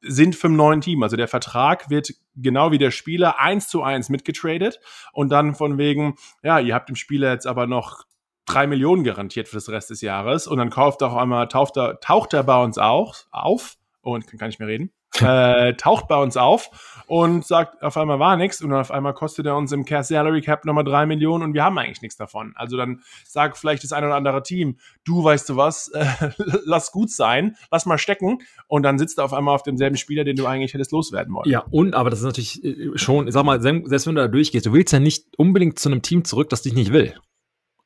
[0.00, 1.02] sind vom neuen Team.
[1.02, 4.80] Also der Vertrag wird genau wie der Spieler eins zu eins mitgetradet
[5.12, 8.04] und dann von wegen, ja, ihr habt dem Spieler jetzt aber noch
[8.46, 12.00] drei Millionen garantiert für das Rest des Jahres und dann kauft auch einmal, taucht er,
[12.00, 16.16] taucht er bei uns auch auf und kann gar nicht mehr reden, äh, taucht bei
[16.16, 16.70] uns auf
[17.06, 20.42] und sagt, auf einmal war nichts und auf einmal kostet er uns im Care Salary
[20.42, 22.52] Cap nochmal drei Millionen und wir haben eigentlich nichts davon.
[22.54, 26.06] Also dann sagt vielleicht das ein oder andere Team, du weißt du was, äh,
[26.64, 30.24] lass gut sein, lass mal stecken und dann sitzt er auf einmal auf demselben Spieler,
[30.24, 31.50] den du eigentlich hättest loswerden wollen.
[31.50, 34.28] Ja, und, aber das ist natürlich äh, schon, ich sag mal, selbst wenn du da
[34.28, 37.14] durchgehst, du willst ja nicht unbedingt zu einem Team zurück, das dich nicht will.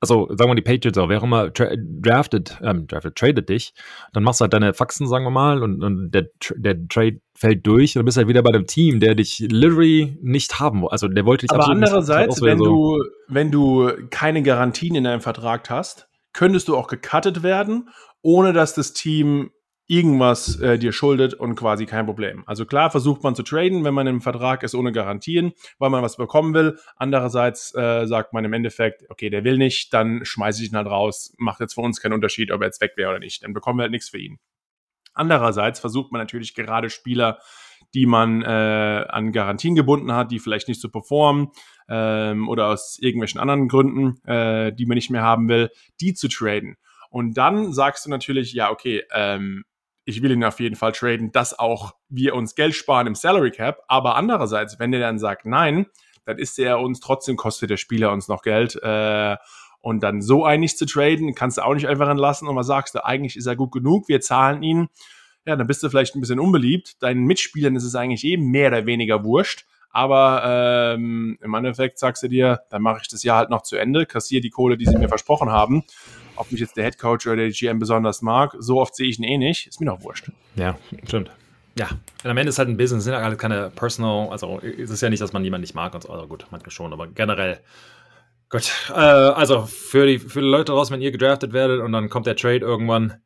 [0.03, 3.73] Also, sagen wir die Patriots auch, wer auch immer tra drafted, ähm, drafted, tradet dich,
[4.13, 6.27] dann machst du halt deine Faxen, sagen wir mal, und, und der,
[6.57, 10.19] der Trade fällt durch und du bist halt wieder bei dem Team, der dich literally
[10.21, 10.89] nicht haben will.
[10.91, 12.65] Also, der wollte dich Aber nicht- andererseits, wäre wenn so-
[12.99, 17.89] du, wenn du keine Garantien in deinem Vertrag hast, könntest du auch gecuttet werden,
[18.23, 19.51] ohne dass das Team
[19.87, 22.45] irgendwas äh, dir schuldet und quasi kein Problem.
[22.47, 26.03] Also klar versucht man zu traden, wenn man im Vertrag ist ohne Garantien, weil man
[26.03, 26.79] was bekommen will.
[26.97, 30.87] Andererseits äh, sagt man im Endeffekt, okay, der will nicht, dann schmeiße ich ihn halt
[30.87, 31.35] raus.
[31.39, 33.43] Macht jetzt für uns keinen Unterschied, ob er jetzt weg wäre oder nicht.
[33.43, 34.39] Dann bekommen wir halt nichts für ihn.
[35.15, 37.39] Andererseits versucht man natürlich gerade Spieler,
[37.95, 41.49] die man äh, an Garantien gebunden hat, die vielleicht nicht so performen
[41.89, 45.71] ähm, oder aus irgendwelchen anderen Gründen, äh, die man nicht mehr haben will,
[46.01, 46.77] die zu traden.
[47.11, 49.65] Und dann sagst du natürlich, ja, okay, ähm,
[50.05, 53.51] ich will ihn auf jeden Fall traden, dass auch wir uns Geld sparen im Salary
[53.51, 53.83] Cap.
[53.89, 55.87] Aber andererseits, wenn der dann sagt nein,
[56.25, 58.77] dann ist der uns trotzdem kostet der Spieler uns noch Geld.
[58.83, 59.37] Äh,
[59.81, 62.49] und dann so nicht zu traden, kannst du auch nicht einfach entlassen.
[62.49, 63.05] Und was sagst du?
[63.05, 64.89] Eigentlich ist er gut genug, wir zahlen ihn.
[65.45, 67.03] Ja, dann bist du vielleicht ein bisschen unbeliebt.
[67.03, 69.67] Deinen Mitspielern ist es eigentlich eben mehr oder weniger wurscht.
[69.91, 73.77] Aber ähm, im Endeffekt sagst du dir, dann mache ich das Jahr halt noch zu
[73.77, 75.83] Ende, kassiere die Kohle, die sie mir versprochen haben.
[76.43, 79.19] Ob mich jetzt der Head Coach oder der GM besonders mag, so oft sehe ich
[79.19, 80.31] ihn eh nicht, ist mir doch wurscht.
[80.57, 80.77] Ja,
[81.07, 81.31] stimmt.
[81.79, 81.89] Ja,
[82.23, 85.01] und am Ende ist halt ein Business, sind ja alle keine personal, also es ist
[85.01, 87.61] ja nicht, dass man jemanden nicht mag und so, also gut, manchmal schon, aber generell.
[88.51, 92.11] Gut, äh, also für die, für die Leute raus, wenn ihr gedraftet werdet und dann
[92.11, 93.23] kommt der Trade irgendwann,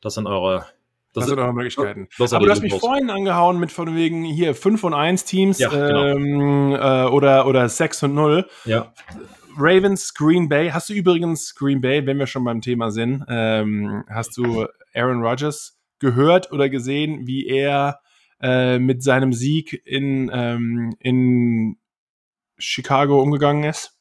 [0.00, 0.64] das sind eure,
[1.12, 2.08] Das, sind eure Möglichkeiten.
[2.18, 2.88] das Aber du hast mich Infos.
[2.88, 6.04] vorhin angehauen mit von wegen hier 5 und 1 Teams Ja, genau.
[6.06, 8.48] ähm, äh, oder, oder 6 und 0.
[8.64, 8.94] Ja,
[9.56, 10.70] Ravens, Green Bay.
[10.70, 15.22] Hast du übrigens Green Bay, wenn wir schon beim Thema sind, ähm, hast du Aaron
[15.22, 18.00] Rodgers gehört oder gesehen, wie er
[18.40, 21.76] äh, mit seinem Sieg in, ähm, in
[22.58, 23.98] Chicago umgegangen ist?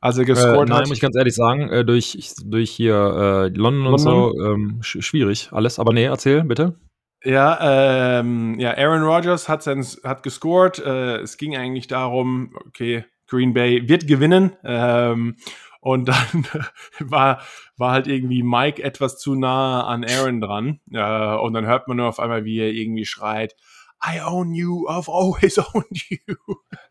[0.00, 0.88] Als er äh, gescored nein, hat.
[0.88, 4.98] muss ich ganz ehrlich sagen, äh, durch, durch hier äh, London und so, ähm, sch
[5.00, 6.78] schwierig alles, aber nee, erzähl, bitte.
[7.24, 10.78] Ja, ähm, ja, Aaron Rodgers hat, sein, hat gescored.
[10.78, 14.56] Äh, es ging eigentlich darum, okay, Green Bay wird gewinnen.
[14.64, 15.36] Ähm,
[15.80, 16.46] und dann
[17.00, 17.42] war,
[17.76, 20.80] war halt irgendwie Mike etwas zu nah an Aaron dran.
[20.90, 23.54] Äh, und dann hört man nur auf einmal, wie er irgendwie schreit,
[24.06, 26.36] I own you, I've always owned you.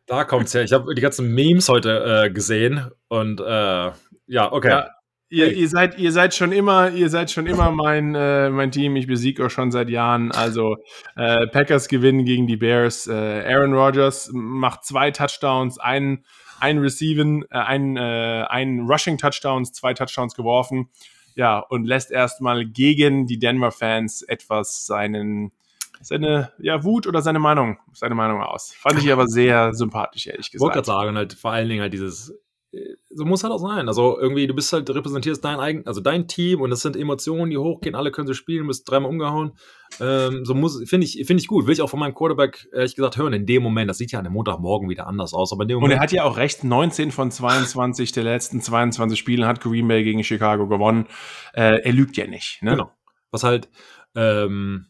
[0.05, 0.63] Da kommt's her.
[0.63, 3.91] Ich habe die ganzen Memes heute äh, gesehen und äh,
[4.27, 4.69] ja, okay.
[4.69, 4.89] Ja,
[5.33, 8.95] ihr, ihr seid, ihr seid schon immer, ihr seid schon immer mein, äh, mein Team.
[8.95, 10.31] Ich besiege euch schon seit Jahren.
[10.31, 10.77] Also
[11.15, 13.07] äh, Packers gewinnen gegen die Bears.
[13.07, 16.23] Äh, Aaron Rodgers macht zwei Touchdowns, einen,
[16.59, 20.89] einen Receiven, äh, einen, äh, einen Rushing Touchdowns, zwei Touchdowns geworfen.
[21.35, 25.51] Ja, und lässt erstmal gegen die Denver Fans etwas seinen
[25.99, 28.73] seine ja, Wut oder seine Meinung, seine Meinung aus.
[28.73, 30.87] Fand ich aber sehr sympathisch, ehrlich Ich wollte gesagt.
[30.87, 32.35] gerade sagen, halt vor allen Dingen halt dieses,
[32.73, 33.87] äh, so muss halt auch sein.
[33.87, 37.51] Also irgendwie, du bist halt, repräsentierst dein eigen, also dein Team und das sind Emotionen,
[37.51, 39.53] die hochgehen, alle können so spielen, bist dreimal umgehauen.
[39.99, 41.65] Ähm, so muss, finde ich, finde ich gut.
[41.67, 43.89] Will ich auch von meinem Quarterback, ehrlich gesagt, hören, in dem Moment.
[43.89, 45.99] Das sieht ja an dem Montagmorgen wieder anders aus, aber in dem Und Moment.
[45.99, 50.03] er hat ja auch recht, 19 von 22 der letzten 22 Spielen hat Green Bay
[50.03, 51.07] gegen Chicago gewonnen.
[51.53, 52.61] Äh, er lügt ja nicht.
[52.61, 52.71] Ne?
[52.71, 52.91] Genau.
[53.31, 53.69] Was halt,
[54.15, 54.87] ähm,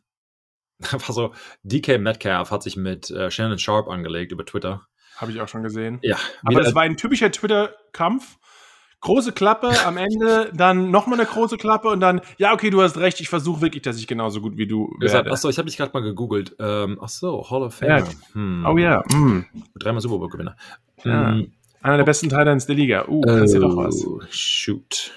[0.91, 4.87] war so, DK Metcalf hat sich mit äh, Shannon Sharp angelegt über Twitter.
[5.17, 5.99] Habe ich auch schon gesehen.
[6.01, 8.37] Ja, Aber es war ein typischer Twitter-Kampf.
[9.01, 12.97] Große Klappe, am Ende dann nochmal eine große Klappe und dann, ja, okay, du hast
[12.97, 15.29] recht, ich versuche wirklich, dass ich genauso gut wie du werde.
[15.29, 16.55] achso, ich habe dich gerade mal gegoogelt.
[16.57, 17.99] Ähm, achso, Hall of Ja.
[17.99, 18.15] Fame.
[18.31, 18.65] Hm.
[18.65, 19.45] Oh ja, mm.
[19.77, 20.55] Dreimal Super Bowl Gewinner.
[21.03, 21.31] Ja.
[21.31, 21.51] Mhm.
[21.81, 23.05] Einer der besten Titans der Liga.
[23.09, 24.07] Uh, kannst oh, du doch was.
[24.29, 25.11] Shoot.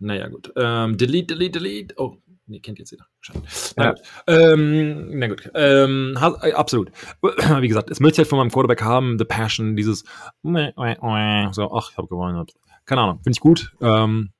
[0.00, 0.52] Naja, gut.
[0.54, 1.94] Ähm, delete, delete, delete.
[1.96, 2.18] Oh,
[2.50, 3.06] nee, kennt jetzt jeder.
[3.76, 3.90] Na ja.
[3.92, 4.02] gut.
[4.26, 5.50] Ähm, na gut.
[5.54, 6.90] Ähm, äh, absolut.
[7.22, 10.04] Wie gesagt, es möchte ich halt von meinem Quarterback haben, the Passion, dieses
[10.42, 12.46] so, ach, ich habe gewonnen.
[12.84, 13.72] Keine Ahnung, finde ich gut.
[13.80, 14.32] Ähm,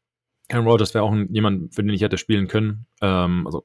[0.50, 2.86] Aaron Rodgers wäre auch ein, jemand, für den ich hätte spielen können.
[3.00, 3.64] Ähm, also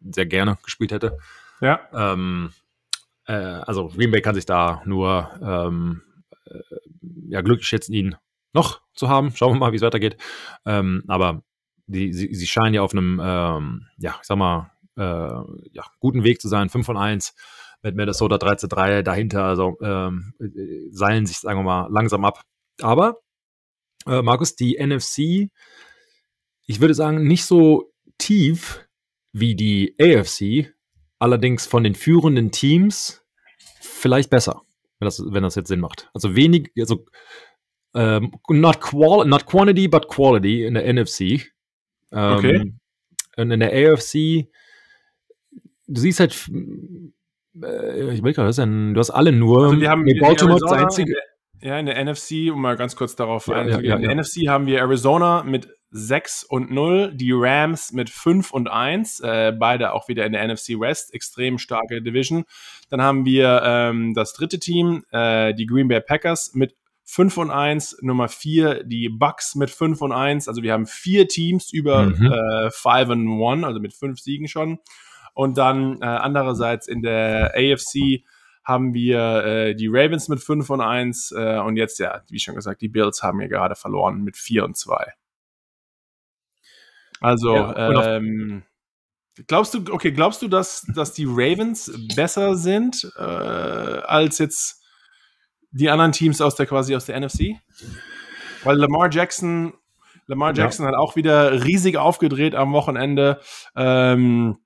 [0.00, 1.18] sehr gerne gespielt hätte.
[1.60, 1.80] Ja.
[1.92, 2.52] Ähm,
[3.26, 6.02] äh, also Green Bay kann sich da nur ähm,
[6.46, 6.60] äh,
[7.28, 8.16] ja, glücklich schätzen, ihn
[8.52, 9.34] noch zu haben.
[9.34, 10.16] Schauen wir mal, wie es weitergeht.
[10.66, 11.42] Ähm, aber
[11.86, 15.02] die, sie, sie scheinen ja auf einem, ähm, ja, ich sag mal, äh,
[15.72, 16.68] ja, guten Weg zu sein.
[16.68, 17.34] 5 von 1
[17.82, 19.44] mit Minnesota 3 zu 3 dahinter.
[19.44, 20.34] Also ähm,
[20.90, 22.42] seilen sich, sagen wir mal, langsam ab.
[22.80, 23.20] Aber,
[24.06, 25.50] äh, Markus, die NFC,
[26.66, 28.86] ich würde sagen, nicht so tief
[29.32, 30.74] wie die AFC,
[31.18, 33.24] allerdings von den führenden Teams
[33.80, 34.62] vielleicht besser,
[34.98, 36.10] wenn das, wenn das jetzt Sinn macht.
[36.14, 37.06] Also wenig, also
[37.94, 41.52] ähm, not, qual not quantity, but quality in der NFC.
[42.12, 42.72] Ähm, okay.
[43.36, 44.48] Und in der AFC,
[45.86, 46.32] du siehst halt,
[47.62, 49.64] äh, ich will gerade, du hast alle nur.
[49.64, 51.14] Also wir haben nee, Baltimore das einzige.
[51.60, 53.84] Ja, in der NFC, um mal ganz kurz darauf ja, einzugehen.
[53.84, 58.10] Ja, ja, in der NFC haben wir Arizona mit 6 und 0, die Rams mit
[58.10, 62.44] 5 und 1, äh, beide auch wieder in der NFC West, extrem starke Division.
[62.88, 67.50] Dann haben wir ähm, das dritte Team, äh, die Green Bay Packers mit 5 und
[67.50, 70.48] 1, Nummer 4 die Bucks mit 5 und 1.
[70.48, 72.32] Also wir haben vier Teams über mhm.
[72.32, 74.78] äh, 5 und 1, also mit fünf Siegen schon.
[75.34, 78.24] Und dann äh, andererseits in der AFC
[78.64, 82.54] haben wir äh, die Ravens mit 5 und 1 äh, und jetzt ja, wie schon
[82.54, 85.12] gesagt, die Bills haben ja gerade verloren mit 4 und 2.
[87.20, 88.62] Also, ja, ähm,
[89.46, 94.81] glaubst du, okay, glaubst du, dass, dass die Ravens besser sind äh, als jetzt
[95.72, 97.56] die anderen Teams aus der quasi aus der NFC?
[98.64, 99.72] Weil Lamar Jackson,
[100.26, 100.92] Lamar Jackson ja.
[100.92, 103.40] hat auch wieder riesig aufgedreht am Wochenende.
[103.74, 104.58] Ähm,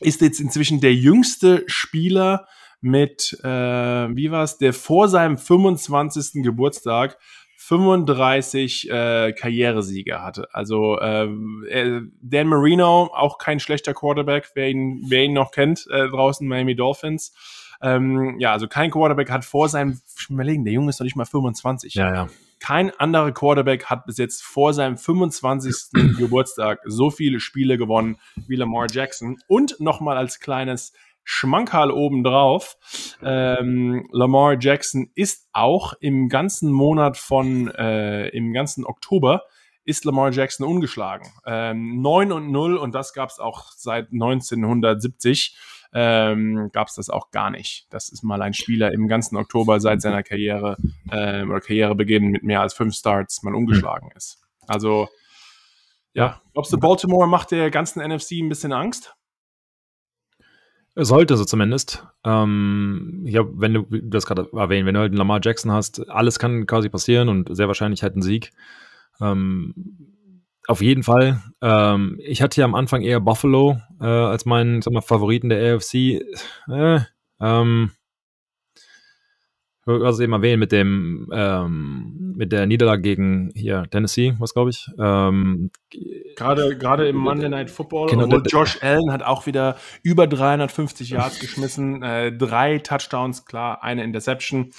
[0.00, 2.46] ist jetzt inzwischen der jüngste Spieler
[2.80, 6.42] mit, äh, wie war es, der vor seinem 25.
[6.44, 7.18] Geburtstag
[7.56, 10.48] 35 äh, Karrieresiege hatte.
[10.52, 11.28] Also äh,
[12.22, 16.76] Dan Marino, auch kein schlechter Quarterback, wer ihn, wer ihn noch kennt, äh, draußen Miami
[16.76, 17.34] Dolphins.
[17.80, 21.24] Ähm, ja, also kein Quarterback hat vor seinem, überlegen, der Junge ist noch nicht mal
[21.24, 21.94] 25.
[21.94, 22.26] Ja, ja.
[22.60, 25.74] Kein anderer Quarterback hat bis jetzt vor seinem 25.
[26.18, 28.18] Geburtstag so viele Spiele gewonnen
[28.48, 29.38] wie Lamar Jackson.
[29.46, 30.92] Und nochmal als kleines
[31.30, 32.78] Schmankerl obendrauf.
[33.22, 39.42] Ähm, Lamar Jackson ist auch im ganzen Monat von, äh, im ganzen Oktober,
[39.84, 41.28] ist Lamar Jackson ungeschlagen.
[41.46, 45.56] Ähm, 9 und 0 und das gab es auch seit 1970
[45.92, 47.86] ähm, gab es das auch gar nicht.
[47.90, 50.76] Das ist mal ein Spieler im ganzen Oktober seit seiner Karriere
[51.10, 54.38] äh, oder Karrierebeginn mit mehr als fünf Starts mal umgeschlagen ist.
[54.66, 55.08] Also,
[56.12, 59.14] ja, glaubst du, Baltimore macht der ganzen NFC ein bisschen Angst?
[61.00, 62.04] Sollte so zumindest.
[62.24, 66.40] Ähm, ja, wenn du das gerade erwähnt, wenn du halt einen Lamar Jackson hast, alles
[66.40, 68.50] kann quasi passieren und sehr wahrscheinlich halt ein Sieg.
[69.20, 70.17] Ähm,
[70.68, 71.42] auf jeden Fall.
[71.62, 75.74] Ähm, ich hatte ja am Anfang eher Buffalo äh, als meinen sag mal, Favoriten der
[75.74, 76.20] AFC.
[76.68, 77.00] Äh,
[77.40, 77.90] ähm,
[79.86, 84.86] was eben erwähnen mit dem ähm, mit der Niederlage gegen hier Tennessee, was glaube ich.
[84.98, 85.70] Ähm,
[86.36, 88.10] gerade gerade im Monday Night Football.
[88.10, 93.82] Genau, und Josh Allen hat auch wieder über 350 Yards geschmissen, äh, drei Touchdowns, klar,
[93.82, 94.70] eine Interception.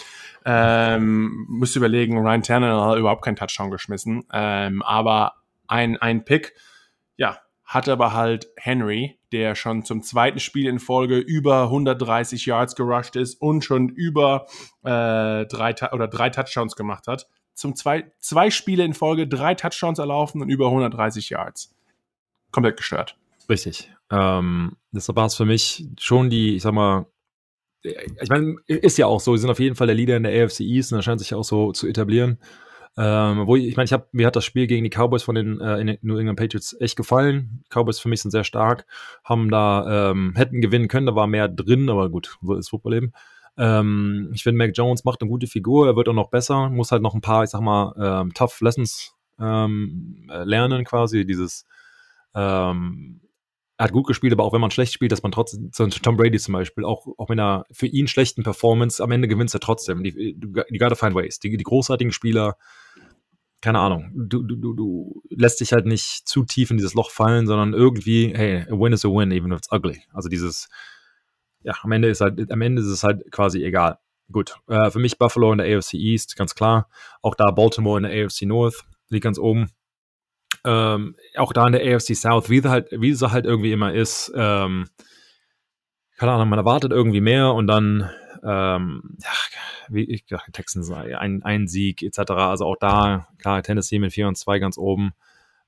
[0.46, 5.34] Ähm, müsst überlegen, Ryan Tannehill hat überhaupt keinen Touchdown geschmissen, ähm, aber
[5.70, 6.54] ein, ein Pick.
[7.16, 12.76] Ja, hat aber halt Henry, der schon zum zweiten Spiel in Folge über 130 Yards
[12.76, 14.48] gerusht ist und schon über
[14.84, 17.28] äh, drei oder drei Touchdowns gemacht hat.
[17.54, 21.76] Zum zwei, zwei Spiele in Folge, drei Touchdowns erlaufen und über 130 Yards.
[22.52, 23.18] Komplett gestört.
[23.48, 23.92] Richtig.
[24.10, 27.06] Ähm, deshalb war es für mich schon die, ich sag mal,
[27.82, 30.44] ich meine, ist ja auch so, sie sind auf jeden Fall der Leader in der
[30.44, 32.40] AFC East und das scheint sich auch so zu etablieren.
[33.02, 35.34] Ähm, wo ich, ich meine, ich habe mir hat das Spiel gegen die Cowboys von
[35.34, 37.64] den, äh, den New England Patriots echt gefallen.
[37.70, 38.86] Cowboys für mich sind sehr stark,
[39.24, 42.96] haben da ähm, hätten gewinnen können, da war mehr drin, aber gut, so ist Football
[42.96, 43.14] eben.
[43.58, 46.92] Ähm, ich finde, Mac Jones macht eine gute Figur, er wird auch noch besser, muss
[46.92, 51.66] halt noch ein paar, ich sag mal, ähm, Tough Lessons ähm, äh, lernen quasi, dieses
[52.36, 53.22] ähm,
[53.80, 56.38] er hat gut gespielt, aber auch wenn man schlecht spielt, dass man trotzdem, Tom Brady
[56.38, 60.04] zum Beispiel, auch, auch mit einer für ihn schlechten Performance, am Ende gewinnt er trotzdem.
[60.04, 61.40] Die, die gotta find ways.
[61.40, 62.58] Die, die großartigen Spieler,
[63.62, 67.46] keine Ahnung, du, du, du, lässt dich halt nicht zu tief in dieses Loch fallen,
[67.46, 70.02] sondern irgendwie, hey, a win is a win, even if it's ugly.
[70.14, 70.70] Also dieses,
[71.62, 74.00] ja, am Ende ist halt, am Ende ist es halt quasi egal.
[74.32, 76.90] gut, äh, für mich Buffalo in der AFC East, ganz klar.
[77.22, 79.70] Auch da Baltimore in der AFC North, liegt ganz oben.
[80.64, 83.94] Ähm, auch da in der AFC South, wie sie halt, wie sie halt irgendwie immer
[83.94, 84.88] ist, ähm,
[86.18, 88.10] keine Ahnung, man erwartet irgendwie mehr und dann,
[88.44, 89.18] ähm,
[89.90, 92.32] wie ich Texans, ein, ein Sieg etc.
[92.32, 95.12] Also auch da, klar, Tennessee mit 4 und 2 ganz oben.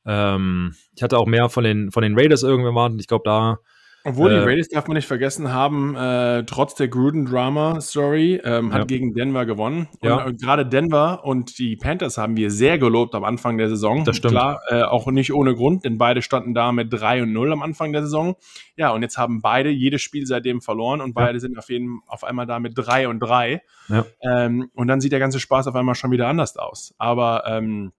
[0.05, 2.99] Ähm, ich hatte auch mehr von den, von den Raiders irgendwie erwartet.
[3.01, 3.59] Ich glaube, da
[4.04, 8.80] obwohl, äh, die Raiders darf man nicht vergessen haben, äh, trotz der Gruden-Drama-Story, ähm, hat
[8.80, 8.86] ja.
[8.86, 9.88] gegen Denver gewonnen.
[9.99, 10.28] Und ja.
[10.28, 14.04] Äh, gerade Denver und die Panthers haben wir sehr gelobt am Anfang der Saison.
[14.04, 14.34] Das stimmt.
[14.34, 17.62] Klar, äh, auch nicht ohne Grund, denn beide standen da mit 3 und 0 am
[17.62, 18.36] Anfang der Saison.
[18.76, 21.39] Ja, und jetzt haben beide jedes Spiel seitdem verloren und beide ja.
[21.39, 23.62] sind auf, jeden, auf einmal da mit 3 und 3.
[23.89, 24.06] Ja.
[24.22, 26.95] Ähm, und dann sieht der ganze Spaß auf einmal schon wieder anders aus.
[26.97, 27.91] Aber ähm,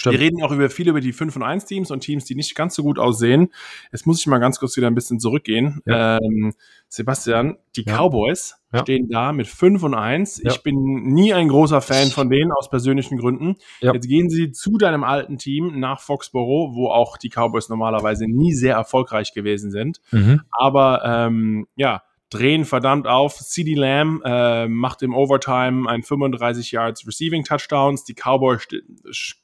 [0.00, 0.14] Stimmt.
[0.14, 2.54] Wir reden auch über viel über die 5 und 1 Teams und Teams, die nicht
[2.54, 3.50] ganz so gut aussehen.
[3.92, 5.82] Jetzt muss ich mal ganz kurz wieder ein bisschen zurückgehen.
[5.84, 6.16] Ja.
[6.16, 6.54] Ähm,
[6.88, 7.98] Sebastian, die ja.
[7.98, 8.80] Cowboys ja.
[8.80, 10.40] stehen da mit 5 und 1.
[10.42, 10.76] Ich bin
[11.12, 13.56] nie ein großer Fan von denen aus persönlichen Gründen.
[13.82, 18.54] Jetzt gehen sie zu deinem alten Team nach Foxborough, wo auch die Cowboys normalerweise nie
[18.54, 20.00] sehr erfolgreich gewesen sind.
[20.12, 20.40] Mhm.
[20.50, 23.38] Aber ähm, ja, drehen verdammt auf.
[23.38, 28.04] CD Lamb äh, macht im Overtime ein 35 Yards Receiving Touchdowns.
[28.04, 28.66] Die Cowboys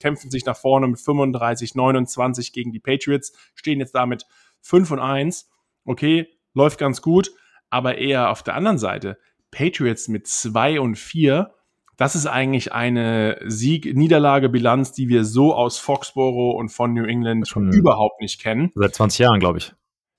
[0.01, 4.25] kämpfen sich nach vorne mit 35, 29 gegen die Patriots, stehen jetzt damit
[4.63, 5.51] 5 und 1.
[5.85, 7.31] Okay, läuft ganz gut,
[7.71, 9.19] aber eher auf der anderen Seite.
[9.51, 11.53] Patriots mit 2 und 4.
[11.97, 17.73] Das ist eigentlich eine Sieg-Niederlage-Bilanz, die wir so aus Foxborough und von New England Schon
[17.73, 18.71] überhaupt nicht kennen.
[18.75, 19.73] Seit 20 Jahren, glaube ich.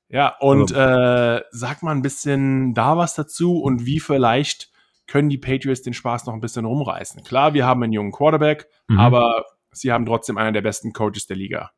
[0.10, 4.72] Ja, und äh, sag mal ein bisschen da was dazu und wie vielleicht
[5.05, 7.24] können die Patriots den Spaß noch ein bisschen rumreißen.
[7.24, 8.99] Klar, wir haben einen jungen Quarterback, mhm.
[8.99, 11.72] aber sie haben trotzdem einen der besten Coaches der Liga.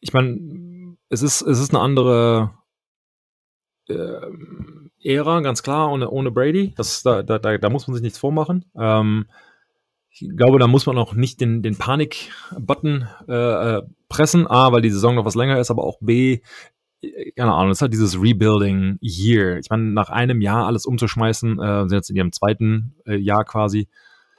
[0.00, 2.54] Ich meine, es ist, es ist eine andere
[3.88, 4.20] äh,
[5.02, 6.74] Ära, ganz klar, ohne, ohne Brady.
[6.76, 8.64] Das, da, da, da muss man sich nichts vormachen.
[8.76, 9.26] Ähm,
[10.10, 14.46] ich glaube, da muss man auch nicht den, den Panik-Button äh, äh pressen.
[14.46, 16.40] A, weil die Saison noch was länger ist, aber auch B,
[17.36, 19.58] keine Ahnung, das ist halt dieses Rebuilding Year.
[19.58, 23.44] Ich meine, nach einem Jahr alles umzuschmeißen, äh, sind jetzt in ihrem zweiten äh, Jahr
[23.44, 23.88] quasi.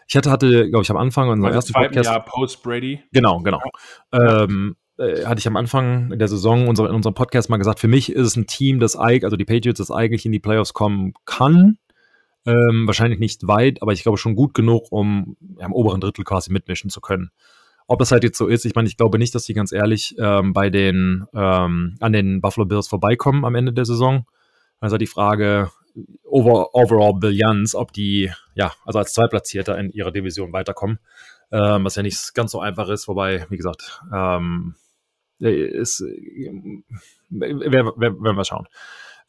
[0.08, 2.10] Ich hatte, hatte, glaube ich, am Anfang unserer also ersten Podcast.
[2.10, 3.04] Jahr post Brady.
[3.12, 3.62] Genau, genau.
[4.12, 4.44] Ja.
[4.44, 7.88] Ähm, äh, hatte ich am Anfang der Saison unser, in unserem Podcast mal gesagt, für
[7.88, 10.74] mich ist es ein Team, das eigentlich, also die Patriots, das eigentlich in die Playoffs
[10.74, 11.78] kommen kann.
[12.46, 16.24] Ähm, wahrscheinlich nicht weit, aber ich glaube schon gut genug, um ja, im oberen Drittel
[16.24, 17.32] quasi mitmischen zu können.
[17.90, 20.16] Ob das halt jetzt so ist, ich meine, ich glaube nicht, dass sie ganz ehrlich
[20.20, 24.28] ähm, bei den ähm, an den Buffalo Bills vorbeikommen am Ende der Saison.
[24.80, 25.72] Also die Frage
[26.24, 31.00] over, overall Billions, ob die ja also als Zweitplatzierter in ihrer Division weiterkommen,
[31.52, 33.08] ähm, was ja nicht ganz so einfach ist.
[33.08, 34.76] Wobei, wie gesagt, ähm,
[35.40, 36.52] ist äh,
[37.32, 38.68] werden wir schauen.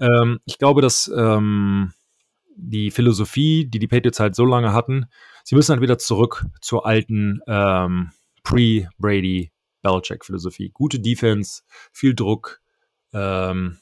[0.00, 1.94] Ähm, ich glaube, dass ähm,
[2.56, 5.06] die Philosophie, die die Patriots halt so lange hatten,
[5.44, 8.10] sie müssen halt wieder zurück zur alten ähm,
[8.50, 10.70] Pre-Brady Belichick-Philosophie.
[10.74, 12.60] Gute Defense, viel Druck,
[13.12, 13.78] ähm,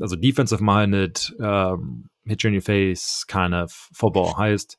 [0.00, 4.78] also defensive-minded, ähm, hit you in your face kind of football heißt,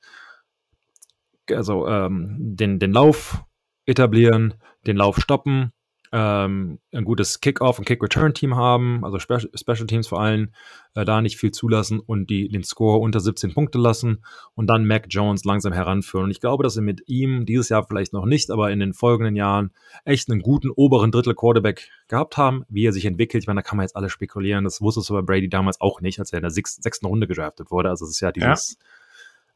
[1.52, 3.44] also ähm, den, den Lauf
[3.86, 4.54] etablieren,
[4.88, 5.74] den Lauf stoppen,
[6.18, 10.52] ähm, ein gutes Kick-Off- und Kick-Return-Team haben, also Spe Special Teams vor allem,
[10.94, 14.88] äh, da nicht viel zulassen und die, den Score unter 17 Punkte lassen und dann
[14.88, 16.24] Mac Jones langsam heranführen.
[16.24, 18.94] Und ich glaube, dass sie mit ihm dieses Jahr vielleicht noch nicht, aber in den
[18.94, 19.72] folgenden Jahren
[20.06, 23.44] echt einen guten oberen Drittel Quarterback gehabt haben, wie er sich entwickelt.
[23.44, 24.64] Ich meine, da kann man jetzt alle spekulieren.
[24.64, 27.72] Das wusstest du bei Brady damals auch nicht, als er in der sechsten Runde gedraftet
[27.72, 27.90] wurde.
[27.90, 28.78] Also es ist ja dieses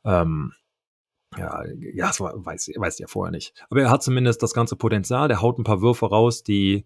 [0.04, 0.22] ja.
[0.22, 0.54] Ähm,
[1.38, 1.64] ja,
[1.94, 3.54] ja, das weiß, weiß ja vorher nicht.
[3.70, 5.28] Aber er hat zumindest das ganze Potenzial.
[5.28, 6.86] Der haut ein paar Würfe raus, die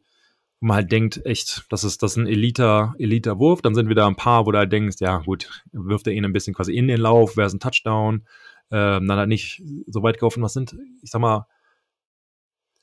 [0.64, 3.62] wo man halt denkt, echt, das ist, das ist ein Eliter, Eliter Wurf.
[3.62, 6.32] Dann sind wieder ein paar, wo du halt denkst, ja, gut, wirft er ihn ein
[6.32, 8.26] bisschen quasi in den Lauf, wäre es ein Touchdown.
[8.72, 10.42] Ähm, dann halt nicht so weit gelaufen.
[10.42, 11.48] Was sind, ich sag mal,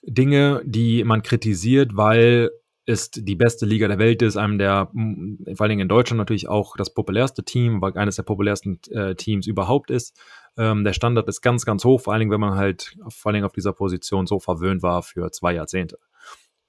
[0.03, 2.51] Dinge, die man kritisiert, weil
[2.85, 6.49] ist die beste Liga der Welt ist, einem der, vor allen Dingen in Deutschland natürlich
[6.49, 10.19] auch das populärste Team, weil eines der populärsten äh, Teams überhaupt ist.
[10.57, 13.35] Ähm, der Standard ist ganz, ganz hoch, vor allen Dingen, wenn man halt vor allen
[13.35, 15.99] Dingen auf dieser Position so verwöhnt war für zwei Jahrzehnte.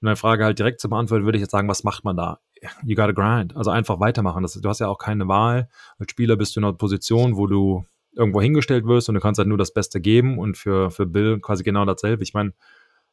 [0.00, 2.40] Und eine Frage halt direkt zu beantworten, würde ich jetzt sagen, was macht man da?
[2.84, 3.56] You gotta grind.
[3.56, 4.42] Also einfach weitermachen.
[4.42, 5.68] Das, du hast ja auch keine Wahl.
[5.98, 9.38] Als Spieler bist du in einer Position, wo du irgendwo hingestellt wirst und du kannst
[9.38, 12.22] halt nur das Beste geben und für, für Bill quasi genau dasselbe.
[12.22, 12.52] Ich meine,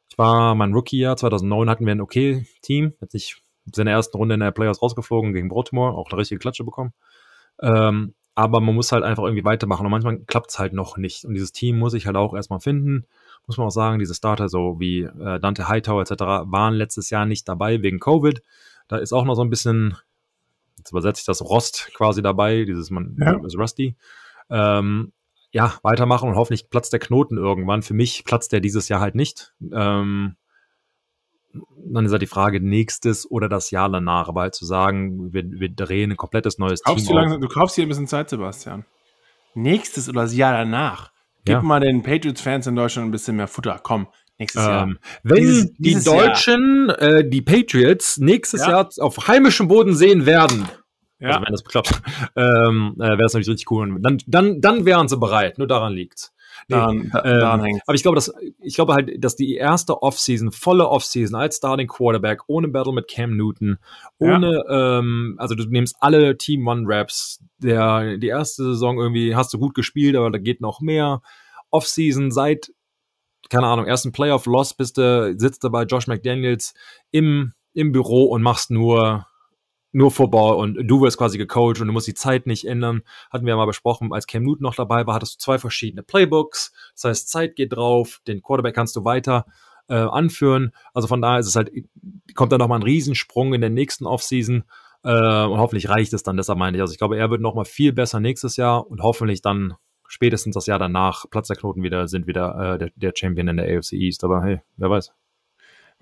[0.08, 3.42] ich war mein Rookie-Jahr 2009 hatten wir ein okay Team, jetzt nicht
[3.76, 6.92] in der ersten Runde in der Playoffs rausgeflogen gegen Baltimore, auch eine richtige Klatsche bekommen.
[7.62, 11.26] Ähm, aber man muss halt einfach irgendwie weitermachen und manchmal klappt es halt noch nicht.
[11.26, 13.04] Und dieses Team muss ich halt auch erstmal finden.
[13.46, 17.26] Muss man auch sagen, diese Starter, so wie äh, Dante Hightower etc., waren letztes Jahr
[17.26, 18.42] nicht dabei wegen Covid.
[18.88, 19.94] Da ist auch noch so ein bisschen,
[20.78, 23.38] jetzt übersetze ich das Rost quasi dabei, dieses man ja.
[23.44, 23.94] ist Rusty.
[24.48, 25.12] Ähm,
[25.52, 27.82] ja, weitermachen und hoffentlich platzt der Knoten irgendwann.
[27.82, 29.52] Für mich platzt der dieses Jahr halt nicht.
[29.70, 30.36] Ähm,
[31.84, 34.28] dann ist halt die Frage, nächstes oder das Jahr danach.
[34.28, 37.48] Aber halt zu sagen, wir, wir drehen ein komplettes neues Kaufst Team du, langsam, du
[37.48, 38.84] kaufst hier ein bisschen Zeit, Sebastian.
[39.54, 41.10] Nächstes oder das Jahr danach.
[41.44, 41.62] Gib Ja.
[41.62, 43.80] mal den Patriots-Fans in Deutschland ein bisschen mehr Futter.
[43.82, 44.06] Komm,
[44.38, 44.84] nächstes Jahr.
[44.84, 46.26] Ähm, wenn Dieses- die dieses Jahr.
[46.28, 48.70] Deutschen äh, die Patriots nächstes Ja.
[48.70, 50.68] Jahr auf heimischem Boden sehen werden,
[51.18, 51.30] Ja.
[51.30, 51.90] also wenn das klappt,
[52.36, 53.90] ähm, äh, wäre das natürlich richtig cool.
[53.90, 55.58] Und dann, dann, dann wären sie bereit.
[55.58, 56.32] Nur daran liegt's.
[56.68, 59.54] Nee, daran, da, ähm, daran hängt aber ich glaube, dass, ich glaube halt, dass die
[59.54, 63.78] erste Offseason, volle Offseason als Starting Quarterback, ohne Battle mit Cam Newton,
[64.18, 64.34] Ja.
[64.36, 69.52] ohne, ähm, also du nimmst alle Team One Raps, der, die erste Saison irgendwie hast
[69.52, 71.22] du gut gespielt, aber da geht noch mehr.
[71.70, 72.72] Offseason seit,
[73.48, 76.74] keine Ahnung, ersten Playoff-Loss bist du, sitzt du bei Josh McDaniels
[77.10, 79.26] im, im Büro und machst nur,
[79.92, 83.02] nur Football und du wirst quasi gecoacht und du musst die Zeit nicht ändern.
[83.30, 86.72] Hatten wir mal besprochen, als Cam Newton noch dabei war, hattest du zwei verschiedene Playbooks.
[86.94, 89.46] Das heißt, Zeit geht drauf, den Quarterback kannst du weiter
[89.88, 90.72] äh, anführen.
[90.94, 91.70] Also von daher ist es halt,
[92.34, 94.64] kommt da nochmal ein Riesensprung in der nächsten Offseason.
[95.02, 96.80] Äh, und hoffentlich reicht es dann, deshalb meine ich.
[96.80, 99.74] Also ich glaube, er wird nochmal viel besser nächstes Jahr und hoffentlich dann
[100.06, 103.56] spätestens das Jahr danach, Platz der Knoten wieder, sind wieder äh, der, der Champion in
[103.56, 104.24] der AFC East.
[104.24, 105.12] Aber hey, wer weiß.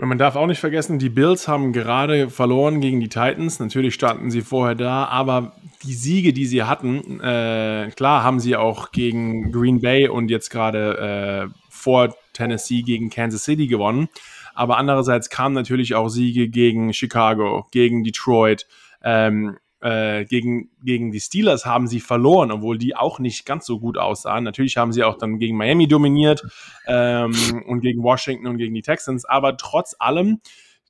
[0.00, 3.58] Und Man darf auch nicht vergessen, die Bills haben gerade verloren gegen die Titans.
[3.58, 8.54] Natürlich standen sie vorher da, aber die Siege, die sie hatten, äh, klar haben sie
[8.54, 14.08] auch gegen Green Bay und jetzt gerade äh, vor Tennessee gegen Kansas City gewonnen.
[14.54, 18.68] Aber andererseits kamen natürlich auch Siege gegen Chicago, gegen Detroit,
[19.02, 23.78] ähm, äh, gegen, gegen die Steelers haben sie verloren, obwohl die auch nicht ganz so
[23.78, 24.44] gut aussahen.
[24.44, 26.42] Natürlich haben sie auch dann gegen Miami dominiert
[26.86, 27.34] ähm,
[27.66, 30.40] und gegen Washington und gegen die Texans, aber trotz allem,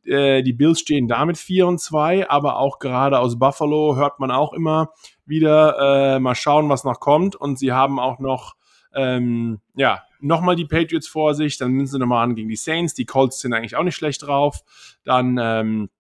[0.05, 4.30] äh, die Bills stehen damit 4 und 2, aber auch gerade aus Buffalo hört man
[4.30, 4.91] auch immer
[5.26, 7.36] wieder, äh, mal schauen, was noch kommt.
[7.36, 8.55] Und sie haben auch noch
[8.95, 12.95] ähm, ja, nochmal die Patriots vor sich, dann sind sie nochmal an gegen die Saints,
[12.95, 14.61] die Colts sind eigentlich auch nicht schlecht drauf,
[15.05, 15.91] dann ähm,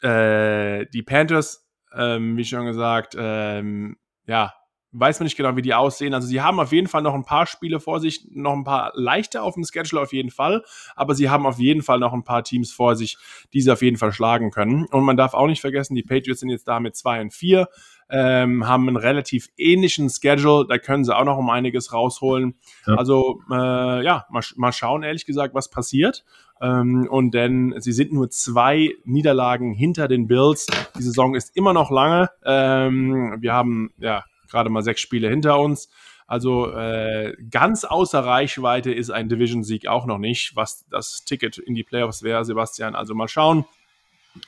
[0.00, 1.63] äh, die Panthers,
[1.96, 4.54] ähm, wie schon gesagt, ähm, ja,
[4.94, 6.14] weiß man nicht genau, wie die aussehen.
[6.14, 8.92] Also sie haben auf jeden Fall noch ein paar Spiele vor sich, noch ein paar
[8.94, 10.64] leichte auf dem Schedule auf jeden Fall,
[10.94, 13.18] aber sie haben auf jeden Fall noch ein paar Teams vor sich,
[13.52, 14.86] die sie auf jeden Fall schlagen können.
[14.86, 17.68] Und man darf auch nicht vergessen, die Patriots sind jetzt da mit 2 und 4,
[18.14, 22.54] ähm, haben einen relativ ähnlichen Schedule, da können sie auch noch um einiges rausholen.
[22.86, 22.94] Ja.
[22.94, 26.24] Also äh, ja, mal, mal schauen, ehrlich gesagt, was passiert.
[26.60, 30.66] Ähm, und denn sie sind nur zwei Niederlagen hinter den Bills.
[30.96, 32.30] Die Saison ist immer noch lange.
[32.44, 35.88] Ähm, wir haben ja gerade mal sechs Spiele hinter uns.
[36.28, 41.74] Also äh, ganz außer Reichweite ist ein Division-Sieg auch noch nicht, was das Ticket in
[41.74, 42.94] die Playoffs wäre, Sebastian.
[42.94, 43.64] Also mal schauen,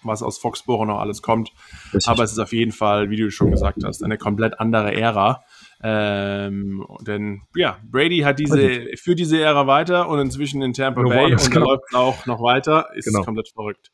[0.03, 1.53] was aus Foxborough noch alles kommt.
[2.07, 5.43] Aber es ist auf jeden Fall, wie du schon gesagt hast, eine komplett andere Ära.
[5.83, 11.09] Ähm, denn ja, Brady hat diese, führt diese Ära weiter und inzwischen in Tampa Ja,
[11.09, 11.67] Bay und genau.
[11.71, 12.89] läuft auch noch weiter.
[12.95, 13.23] Ist Genau.
[13.23, 13.91] komplett verrückt.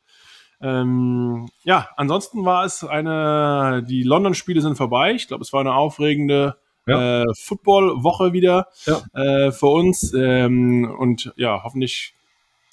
[0.61, 5.11] Ähm, ja, ansonsten war es eine, die London-Spiele sind vorbei.
[5.13, 6.55] Ich glaube, es war eine aufregende
[6.87, 7.21] Ja.
[7.23, 9.01] äh, Football-Woche wieder Ja.
[9.13, 10.13] äh, für uns.
[10.13, 12.13] Ähm, und ja, hoffentlich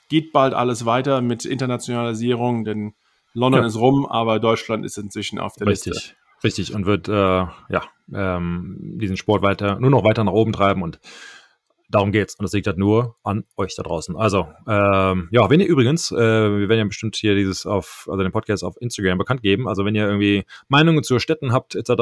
[0.09, 2.95] geht bald alles weiter mit Internationalisierung, denn
[3.35, 3.66] London Ja.
[3.66, 5.91] ist rum, aber Deutschland ist inzwischen auf der Liste.
[5.91, 6.74] Richtig, richtig.
[6.74, 10.99] Und wird äh, ja ähm, diesen Sport weiter, nur noch weiter nach oben treiben und
[11.91, 12.37] darum geht's.
[12.37, 14.16] Und das liegt halt nur an euch da draußen.
[14.16, 18.22] Also, ähm, ja, wenn ihr übrigens, äh, wir werden ja bestimmt hier dieses auf, also
[18.22, 19.68] den Podcast auf Instagram bekannt geben.
[19.68, 21.91] Also wenn ihr irgendwie Meinungen zu Städten habt, etc.
[21.91, 21.95] Äh,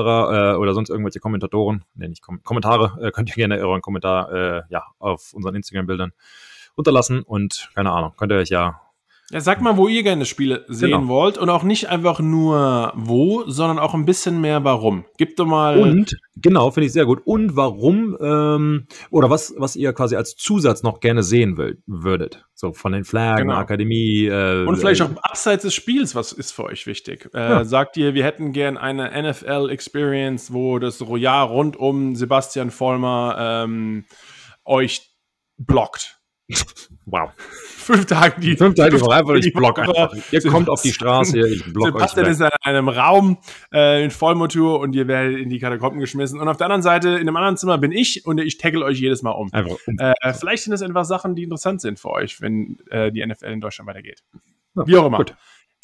[0.57, 4.63] oder sonst irgendwelche Kommentatoren, nee, nicht Kom Kommentare, äh, könnt ihr gerne euren Kommentar äh,
[4.69, 6.13] ja auf unseren Instagram-Bildern
[6.75, 8.81] unterlassen und keine Ahnung, könnt ihr euch ja
[9.31, 11.09] Ja, sag mal, wo ihr gerne Spiele sehen Genau.
[11.09, 15.05] wollt und auch nicht einfach nur wo, sondern auch ein bisschen mehr warum.
[15.19, 15.79] Gib doch mal.
[15.79, 17.21] Und, genau, finde ich sehr gut.
[17.27, 22.47] Und warum, ähm, oder was, was ihr quasi als Zusatz noch gerne sehen will, würdet.
[22.55, 23.59] So von den Flaggen, Genau.
[23.61, 24.25] Akademie.
[24.25, 27.29] Äh, Und vielleicht äh, auch abseits des Spiels, was ist für euch wichtig?
[27.35, 27.65] Äh, Ja.
[27.67, 34.07] Sagt ihr, wir hätten gern eine NFL-Experience, wo das Jahr rund um Sebastian Vollmer ähm,
[34.65, 35.03] euch
[35.59, 36.18] blockt.
[37.05, 37.31] Wow.
[37.37, 40.15] Fünf Tage die Fünf Tage die Woche einfach, ich block einfach.
[40.31, 43.39] Ihr kommt auf die Straße, ich block euch Sebastian ist in einem Raum
[43.73, 46.41] äh, in Vollmotor und ihr werdet in die Katakomben geschmissen.
[46.41, 48.99] Und auf der anderen Seite, in einem anderen Zimmer bin ich und ich tackle euch
[49.01, 49.53] jedes Mal um.
[49.53, 49.77] Einfach.
[49.87, 53.47] Äh, vielleicht sind das einfach Sachen, die interessant sind für euch, wenn äh, die NFL
[53.47, 54.23] in Deutschland weitergeht.
[54.75, 55.19] Ja, Wie auch immer.
[55.19, 55.35] gut.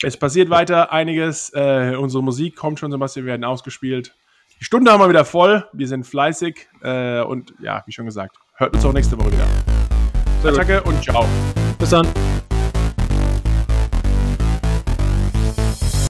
[0.02, 1.50] Es passiert weiter einiges.
[1.54, 4.14] Äh, unsere Musik kommt schon, Sebastian, wir werden ausgespielt.
[4.60, 5.64] Die Stunde haben wir wieder voll.
[5.72, 6.68] Wir sind fleißig.
[6.82, 9.73] Äh, und ja, wie schon gesagt, hört uns auch nächste Woche wieder.
[10.46, 11.26] Attacke und ciao.
[11.78, 12.06] Bis dann.